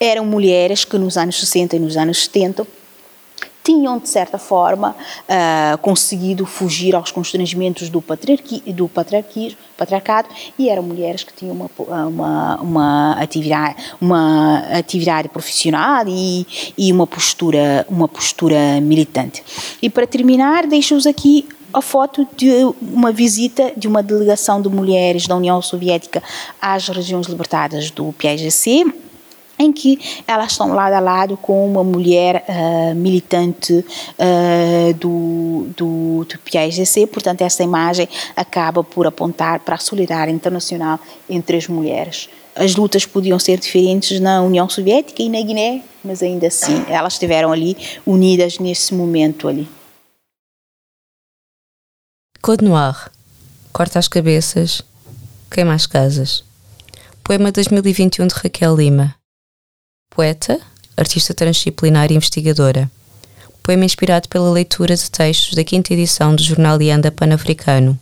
eram 0.01 0.25
mulheres 0.25 0.87
que 0.87 0.97
nos 0.97 1.19
anos 1.19 1.39
60 1.39 1.77
e 1.77 1.79
nos 1.79 1.99
anos 1.99 2.25
70 2.25 2.67
tinham, 3.69 3.99
de 3.99 4.09
certa 4.09 4.39
forma, 4.39 4.97
uh, 5.29 5.77
conseguido 5.79 6.47
fugir 6.47 6.95
aos 6.97 7.13
constrangimentos 7.13 7.91
do, 7.91 8.01
patriarqui, 8.01 8.63
do 8.73 8.89
patriarcado 8.89 10.31
e 10.59 10.71
eram 10.71 10.83
mulheres 10.83 11.23
que 11.23 11.35
tinham 11.35 11.55
uma, 11.55 12.07
uma, 12.07 12.61
uma, 12.63 13.13
atividade, 13.21 13.77
uma 14.01 14.61
atividade 14.73 15.29
profissional 15.29 16.05
e, 16.09 16.47
e 16.79 16.91
uma, 16.91 17.07
postura, 17.07 17.85
uma 17.91 18.09
postura 18.09 18.81
militante. 18.81 19.45
E 19.83 19.91
para 19.91 20.07
terminar, 20.07 20.67
deixo-vos 20.67 21.07
aqui 21.07 21.47
a 21.71 21.83
foto 21.83 22.27
de 22.35 22.49
uma 22.81 23.13
visita 23.13 23.71
de 23.77 23.87
uma 23.87 24.03
delegação 24.03 24.63
de 24.63 24.71
mulheres 24.71 25.27
da 25.27 25.37
União 25.37 25.61
Soviética 25.61 26.23
às 26.59 26.89
regiões 26.89 27.27
libertadas 27.27 27.91
do 27.91 28.15
PIGC 28.15 29.08
em 29.59 29.73
que 29.73 29.99
elas 30.27 30.53
estão 30.53 30.73
lado 30.73 30.95
a 30.95 31.01
lado 31.01 31.37
com 31.37 31.69
uma 31.69 31.83
mulher 31.83 32.45
uh, 32.49 32.95
militante 32.95 33.73
uh, 33.75 34.95
do, 34.95 35.67
do, 35.77 36.25
do 36.25 36.39
PAIGC, 36.51 37.07
portanto 37.09 37.43
essa 37.43 37.63
imagem 37.63 38.09
acaba 38.37 38.85
por 38.85 39.07
apontar 39.07 39.61
para 39.61 39.75
a 39.75 39.79
solidariedade 39.79 40.33
internacional 40.33 41.01
entre 41.29 41.57
as 41.57 41.67
mulheres. 41.67 42.29
As 42.55 42.75
lutas 42.75 43.07
podiam 43.07 43.39
ser 43.39 43.59
diferentes 43.59 44.19
na 44.21 44.43
União 44.43 44.69
Soviética 44.69 45.23
e 45.23 45.29
na 45.29 45.41
Guiné, 45.41 45.83
mas 46.05 46.23
ainda 46.23 46.47
assim 46.47 46.85
elas 46.89 47.15
estiveram 47.15 47.53
ali 47.53 47.77
unidas 48.07 48.59
nesse 48.59 48.95
momento 48.95 49.49
ali. 49.49 49.69
Code 52.41 52.65
Noir, 52.65 53.11
corta 53.73 53.99
as 53.99 54.09
cabeças, 54.09 54.83
queima 55.51 55.75
as 55.75 55.87
casas. 55.87 56.45
Poema 57.23 57.53
2021 57.53 58.27
de 58.27 58.35
Raquel 58.35 58.75
Lima 58.75 59.18
poeta, 60.11 60.61
artista 60.97 61.35
transdisciplinar 61.35 62.11
e 62.11 62.15
investigadora. 62.15 62.91
Poema 63.63 63.85
inspirado 63.85 64.29
pela 64.29 64.51
leitura 64.51 64.97
de 64.97 65.11
textos 65.11 65.55
da 65.55 65.63
quinta 65.63 65.93
edição 65.93 66.35
do 66.35 66.43
jornal 66.43 66.81
Ianda 66.81 67.11
Pan-Africano, 67.11 67.99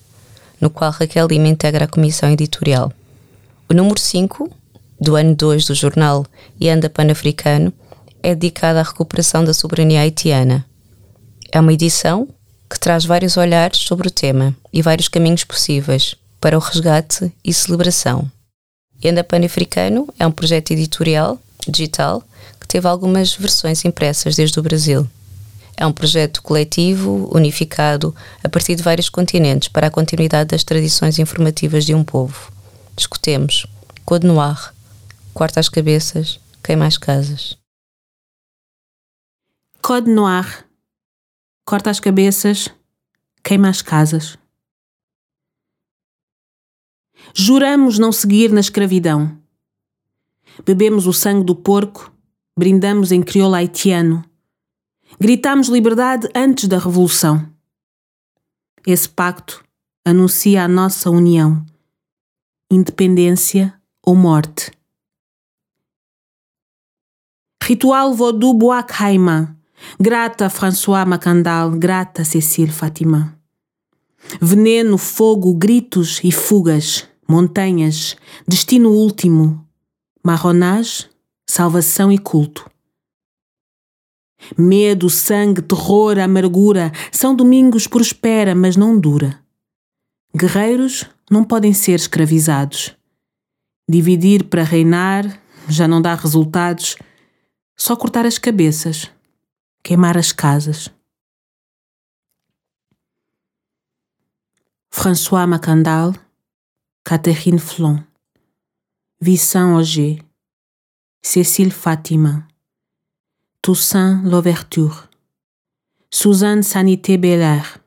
no 0.61 0.71
qual 0.71 0.92
Raquel 0.92 1.27
Lima 1.27 1.49
integra 1.49 1.85
a 1.85 1.88
comissão 1.88 2.31
editorial. 2.31 2.92
O 3.69 3.75
número 3.75 3.99
5, 3.99 4.51
do 5.01 5.16
ano 5.16 5.35
2 5.35 5.66
do 5.66 5.75
jornal 5.75 6.25
Ianda 6.61 6.88
Pan-Africano, 6.88 7.73
é 8.23 8.35
dedicado 8.35 8.79
à 8.79 8.83
recuperação 8.83 9.45
da 9.45 9.53
soberania 9.53 10.01
haitiana. 10.01 10.64
É 11.53 11.61
uma 11.61 11.73
edição 11.73 12.29
que 12.71 12.79
traz 12.79 13.05
vários 13.05 13.37
olhares 13.37 13.79
sobre 13.79 14.09
o 14.09 14.11
tema 14.11 14.57
e 14.73 14.83
vários 14.83 15.09
caminhos 15.09 15.45
possíveis 15.45 16.14
para 16.40 16.57
o 16.57 16.61
resgate 16.61 17.33
e 17.45 17.53
celebração. 17.53 18.31
Ianda 19.03 19.23
Pan-Africano 19.23 20.09
é 20.19 20.27
um 20.27 20.33
projeto 20.33 20.71
editorial 20.71 21.38
digital 21.70 22.22
que 22.61 22.66
teve 22.66 22.87
algumas 22.88 23.35
versões 23.35 23.85
impressas 23.85 24.37
desde 24.37 24.59
o 24.59 24.62
Brasil. 24.62 25.09
É 25.76 25.87
um 25.87 25.92
projeto 25.92 26.42
coletivo, 26.42 27.29
unificado, 27.35 28.14
a 28.42 28.48
partir 28.48 28.74
de 28.74 28.83
vários 28.83 29.11
continentes 29.11 29.68
para 29.68 29.88
a 29.88 29.90
continuidade 29.90 30.48
das 30.48 30.64
tradições 30.64 31.18
informativas 31.18 31.85
de 31.85 31.94
um 31.94 32.02
povo. 32.02 32.50
Discutemos 32.96 33.66
Code 34.05 34.26
Noir, 34.26 34.72
Corta 35.35 35.61
as 35.61 35.68
Cabeças, 35.68 36.40
Queima 36.62 36.87
as 36.87 36.96
Casas. 36.96 37.59
Code 39.83 40.11
Noir, 40.11 40.64
Corta 41.66 41.90
as 41.90 42.00
Cabeças, 42.00 42.68
Queima 43.44 43.68
as 43.68 43.83
Casas. 43.83 44.38
Juramos 47.35 47.98
não 47.98 48.12
seguir 48.12 48.50
na 48.50 48.61
escravidão 48.61 49.37
bebemos 50.64 51.07
o 51.07 51.12
sangue 51.12 51.45
do 51.45 51.55
porco, 51.55 52.12
brindamos 52.57 53.12
em 53.12 53.23
crioulo 53.23 53.55
haitiano, 53.55 54.25
gritamos 55.21 55.69
liberdade 55.69 56.29
antes 56.35 56.69
da 56.69 56.79
revolução. 56.79 57.49
Esse 58.87 59.09
pacto 59.09 59.64
anuncia 60.05 60.62
a 60.62 60.68
nossa 60.68 61.11
união, 61.11 61.64
independência 62.70 63.74
ou 64.05 64.14
morte. 64.14 64.70
Ritual 67.62 68.14
Vodou 68.14 68.55
Boakhaima. 68.55 69.57
Grata 70.01 70.49
François 70.49 71.05
Macandal, 71.05 71.72
grata 71.72 72.24
Cecile 72.24 72.70
Fatima. 72.70 73.37
Veneno, 74.41 74.97
fogo, 74.97 75.53
gritos 75.53 76.20
e 76.22 76.30
fugas, 76.30 77.09
montanhas, 77.28 78.16
destino 78.47 78.91
último, 78.91 79.66
marronage, 80.27 81.09
salvação 81.49 82.11
e 82.11 82.18
culto. 82.18 82.68
Medo, 84.59 85.09
sangue, 85.09 85.62
terror, 85.62 86.18
amargura, 86.18 86.91
São 87.12 87.33
Domingos 87.33 87.87
prospera, 87.87 88.53
mas 88.53 88.77
não 88.77 88.99
dura. 88.99 89.41
Guerreiros 90.37 91.05
não 91.31 91.45
podem 91.45 91.72
ser 91.72 91.95
escravizados. 91.95 92.93
Dividir 93.89 94.49
para 94.49 94.64
reinar 94.64 95.41
já 95.68 95.87
não 95.87 96.03
dá 96.03 96.16
resultados. 96.16 96.97
Só 97.77 97.95
cortar 97.95 98.27
as 98.27 98.37
cabeças, 98.37 99.09
queimar 99.81 100.18
as 100.18 100.33
casas. 100.33 100.91
François 104.91 105.47
Macandal, 105.47 106.14
Catherine 107.05 107.61
Flon, 107.61 108.03
Vincent 109.23 109.75
Auger, 109.79 110.23
Cécile 111.23 111.73
Fatima, 111.73 112.47
Toussaint 113.62 114.21
Louverture, 114.25 115.09
Suzanne 116.11 116.62
Sanité 116.62 117.17
Belair, 117.17 117.79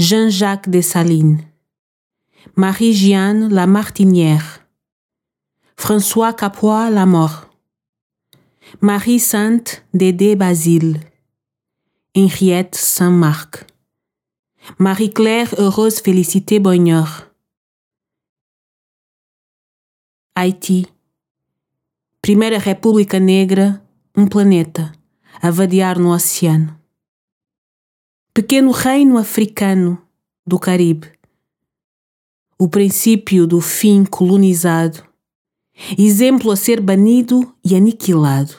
Jean-Jacques 0.00 0.68
Dessalines, 0.68 1.42
Marie-Jeanne 2.56 3.48
Lamartinière, 3.54 4.66
François 5.76 6.32
Capois 6.32 6.90
Lamort, 6.90 7.48
Marie-Sainte 8.80 9.84
Dédé 9.94 10.34
Basile, 10.34 10.98
Henriette 12.16 12.74
Saint-Marc, 12.74 13.64
Marie-Claire 14.80 15.54
Heureuse 15.58 16.00
Félicité 16.00 16.58
Bonheur, 16.58 17.30
Haiti, 20.38 20.86
Primeira 22.20 22.58
República 22.58 23.18
Negra, 23.18 23.82
um 24.14 24.26
planeta, 24.26 24.92
a 25.40 25.50
vadear 25.50 25.98
no 25.98 26.12
oceano. 26.12 26.78
Pequeno 28.34 28.70
reino 28.70 29.16
africano 29.16 29.96
do 30.46 30.58
Caribe, 30.58 31.10
o 32.58 32.68
princípio 32.68 33.46
do 33.46 33.62
fim 33.62 34.04
colonizado, 34.04 35.02
exemplo 35.96 36.50
a 36.50 36.56
ser 36.56 36.82
banido 36.82 37.50
e 37.64 37.74
aniquilado. 37.74 38.58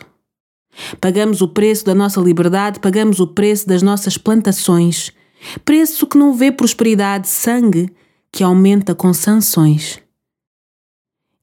Pagamos 0.99 1.41
o 1.41 1.47
preço 1.47 1.85
da 1.85 1.93
nossa 1.93 2.19
liberdade, 2.19 2.79
pagamos 2.79 3.19
o 3.19 3.27
preço 3.27 3.67
das 3.67 3.83
nossas 3.83 4.17
plantações, 4.17 5.11
preço 5.63 6.07
que 6.07 6.17
não 6.17 6.33
vê 6.33 6.51
prosperidade, 6.51 7.27
sangue 7.27 7.95
que 8.31 8.43
aumenta 8.43 8.95
com 8.95 9.13
sanções. 9.13 10.01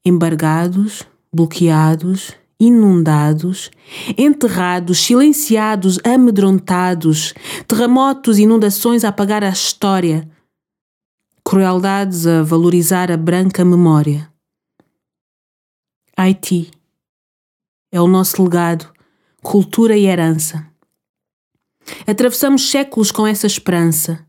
Embargados, 0.04 1.02
bloqueados, 1.32 2.32
inundados, 2.60 3.70
enterrados, 4.16 4.98
silenciados, 4.98 5.98
amedrontados, 6.04 7.34
terremotos, 7.66 8.38
inundações 8.38 9.04
a 9.04 9.08
apagar 9.08 9.42
a 9.42 9.48
história, 9.48 10.28
crueldades 11.44 12.26
a 12.26 12.42
valorizar 12.42 13.10
a 13.10 13.16
branca 13.16 13.64
memória. 13.64 14.30
Haiti 16.16 16.70
é 17.90 18.00
o 18.00 18.06
nosso 18.06 18.42
legado, 18.42 18.92
cultura 19.42 19.96
e 19.96 20.06
herança. 20.06 20.66
Atravessamos 22.06 22.70
séculos 22.70 23.10
com 23.10 23.26
essa 23.26 23.46
esperança. 23.46 24.26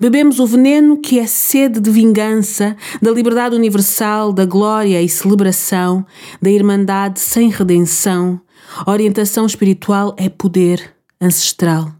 Bebemos 0.00 0.40
o 0.40 0.46
veneno 0.46 1.00
que 1.00 1.18
é 1.18 1.26
sede 1.26 1.80
de 1.80 1.90
vingança, 1.90 2.76
da 3.00 3.10
liberdade 3.10 3.54
universal, 3.54 4.32
da 4.32 4.44
glória 4.44 5.00
e 5.00 5.08
celebração, 5.08 6.04
da 6.42 6.50
irmandade 6.50 7.20
sem 7.20 7.48
redenção. 7.48 8.40
Orientação 8.86 9.46
espiritual 9.46 10.14
é 10.18 10.28
poder 10.28 10.94
ancestral. 11.20 11.92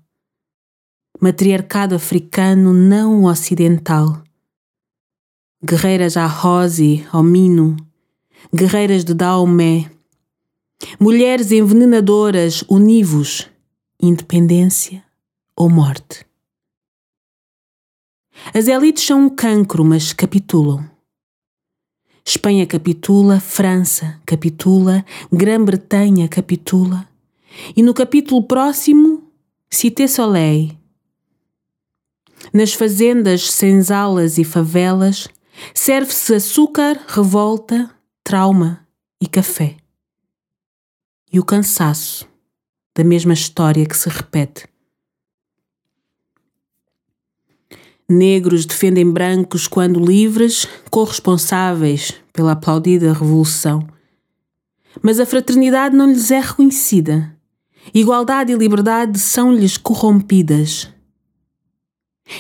Matriarcado 1.21 1.95
africano 1.95 2.73
não 2.73 3.25
ocidental. 3.25 4.23
Guerreiras 5.65 6.17
a 6.17 6.27
Rose, 6.27 7.05
ao 7.11 7.23
Mino, 7.23 7.77
guerreiras 8.55 9.05
de 9.05 9.15
Daomé, 9.15 9.91
mulheres 11.01 11.51
envenenadoras, 11.51 12.63
univos, 12.69 13.49
independência 14.01 15.03
ou 15.57 15.69
morte. 15.69 16.28
As 18.55 18.69
elites 18.69 19.05
são 19.05 19.27
um 19.27 19.29
cancro, 19.29 19.85
mas 19.85 20.13
capitulam. 20.13 20.89
Espanha 22.25 22.67
capitula, 22.67 23.41
França 23.41 24.21
capitula, 24.27 25.05
Grã-Bretanha 25.33 26.29
capitula. 26.29 27.09
E 27.75 27.83
no 27.83 27.95
capítulo 27.95 28.43
próximo, 28.43 29.23
Cité 29.71 30.07
Soleil. 30.07 30.77
Nas 32.53 32.73
fazendas, 32.73 33.51
senzalas 33.51 34.39
e 34.39 34.45
favelas, 34.45 35.29
serve-se 35.75 36.35
açúcar, 36.35 37.01
revolta, 37.09 37.91
trauma 38.23 38.87
e 39.21 39.27
café. 39.27 39.77
E 41.33 41.41
o 41.41 41.45
cansaço 41.45 42.29
da 42.95 43.05
mesma 43.05 43.33
história 43.33 43.87
que 43.87 43.97
se 43.97 44.09
repete. 44.09 44.67
Negros 48.11 48.65
defendem 48.65 49.11
brancos 49.11 49.69
quando 49.69 50.01
livres, 50.01 50.67
corresponsáveis 50.91 52.15
pela 52.33 52.53
aplaudida 52.53 53.13
revolução. 53.13 53.87
Mas 55.03 55.21
a 55.21 55.27
fraternidade 55.27 55.95
não 55.95 56.11
lhes 56.11 56.31
é 56.31 56.41
reconhecida. 56.41 57.37
Igualdade 57.93 58.51
e 58.51 58.57
liberdade 58.57 59.19
são-lhes 59.19 59.77
corrompidas. 59.77 60.89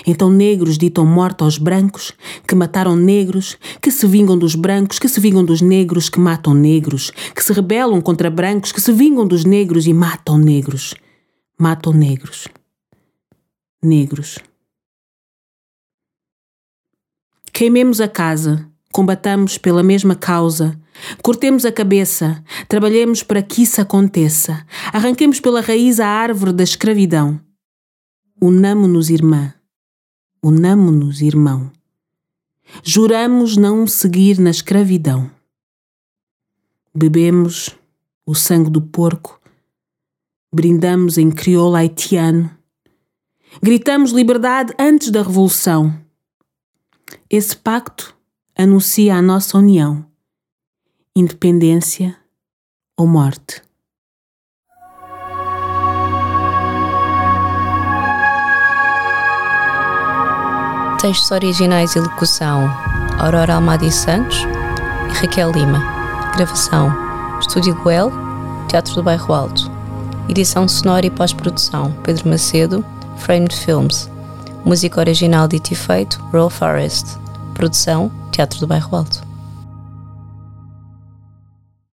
Então 0.06 0.30
negros 0.30 0.78
ditam 0.78 1.04
morte 1.04 1.42
aos 1.42 1.58
brancos, 1.58 2.12
que 2.46 2.54
mataram 2.54 2.96
negros, 2.96 3.58
que 3.80 3.90
se 3.90 4.06
vingam 4.06 4.38
dos 4.38 4.54
brancos, 4.54 4.98
que 4.98 5.08
se 5.08 5.20
vingam 5.20 5.44
dos 5.44 5.60
negros, 5.60 6.08
que 6.08 6.18
matam 6.18 6.54
negros, 6.54 7.10
que 7.34 7.44
se 7.44 7.52
rebelam 7.52 8.00
contra 8.00 8.30
brancos, 8.30 8.72
que 8.72 8.80
se 8.80 8.92
vingam 8.92 9.26
dos 9.26 9.44
negros 9.44 9.86
e 9.86 9.92
matam 9.92 10.38
negros. 10.38 10.94
Matam 11.58 11.92
negros. 11.92 12.48
Negros. 13.82 14.38
Queimemos 17.58 18.00
a 18.00 18.06
casa, 18.06 18.70
combatamos 18.92 19.58
pela 19.58 19.82
mesma 19.82 20.14
causa, 20.14 20.80
cortemos 21.20 21.64
a 21.64 21.72
cabeça, 21.72 22.40
trabalhemos 22.68 23.24
para 23.24 23.42
que 23.42 23.64
isso 23.64 23.80
aconteça, 23.80 24.64
arranquemos 24.92 25.40
pela 25.40 25.60
raiz 25.60 25.98
a 25.98 26.06
árvore 26.06 26.52
da 26.52 26.62
escravidão. 26.62 27.40
Unamo-nos, 28.40 29.10
irmã, 29.10 29.52
unamo-nos, 30.40 31.20
irmão. 31.20 31.68
Juramos 32.84 33.56
não 33.56 33.88
seguir 33.88 34.38
na 34.38 34.50
escravidão. 34.50 35.28
Bebemos 36.94 37.74
o 38.24 38.36
sangue 38.36 38.70
do 38.70 38.82
porco, 38.82 39.40
brindamos 40.54 41.18
em 41.18 41.28
crioulo 41.28 41.74
haitiano, 41.74 42.56
gritamos 43.60 44.12
liberdade 44.12 44.72
antes 44.78 45.10
da 45.10 45.24
revolução 45.24 46.06
esse 47.30 47.56
pacto 47.56 48.16
anuncia 48.56 49.14
a 49.14 49.22
nossa 49.22 49.58
união, 49.58 50.04
independência 51.14 52.16
ou 52.96 53.06
morte. 53.06 53.62
Textos 61.00 61.30
originais 61.30 61.94
e 61.94 62.00
locução: 62.00 62.68
Aurora 63.18 63.54
Almada 63.54 63.88
Santos 63.90 64.38
e 65.08 65.12
Raquel 65.14 65.52
Lima. 65.52 65.80
Gravação: 66.34 66.92
Estúdio 67.40 67.74
Goel, 67.82 68.10
Teatro 68.68 68.94
do 68.94 69.02
Bairro 69.02 69.32
Alto. 69.32 69.70
Edição 70.28 70.66
sonora 70.66 71.06
e 71.06 71.10
pós-produção: 71.10 71.92
Pedro 72.02 72.28
Macedo, 72.28 72.84
Framed 73.16 73.54
Films. 73.54 74.10
Música 74.68 75.00
original 75.00 75.48
dito 75.48 75.72
e 75.72 75.74
feito, 75.74 76.22
Roll 76.30 76.50
Forest. 76.50 77.16
Produção, 77.54 78.12
Teatro 78.30 78.60
do 78.60 78.66
Bairro 78.66 78.98
Alto. 78.98 79.27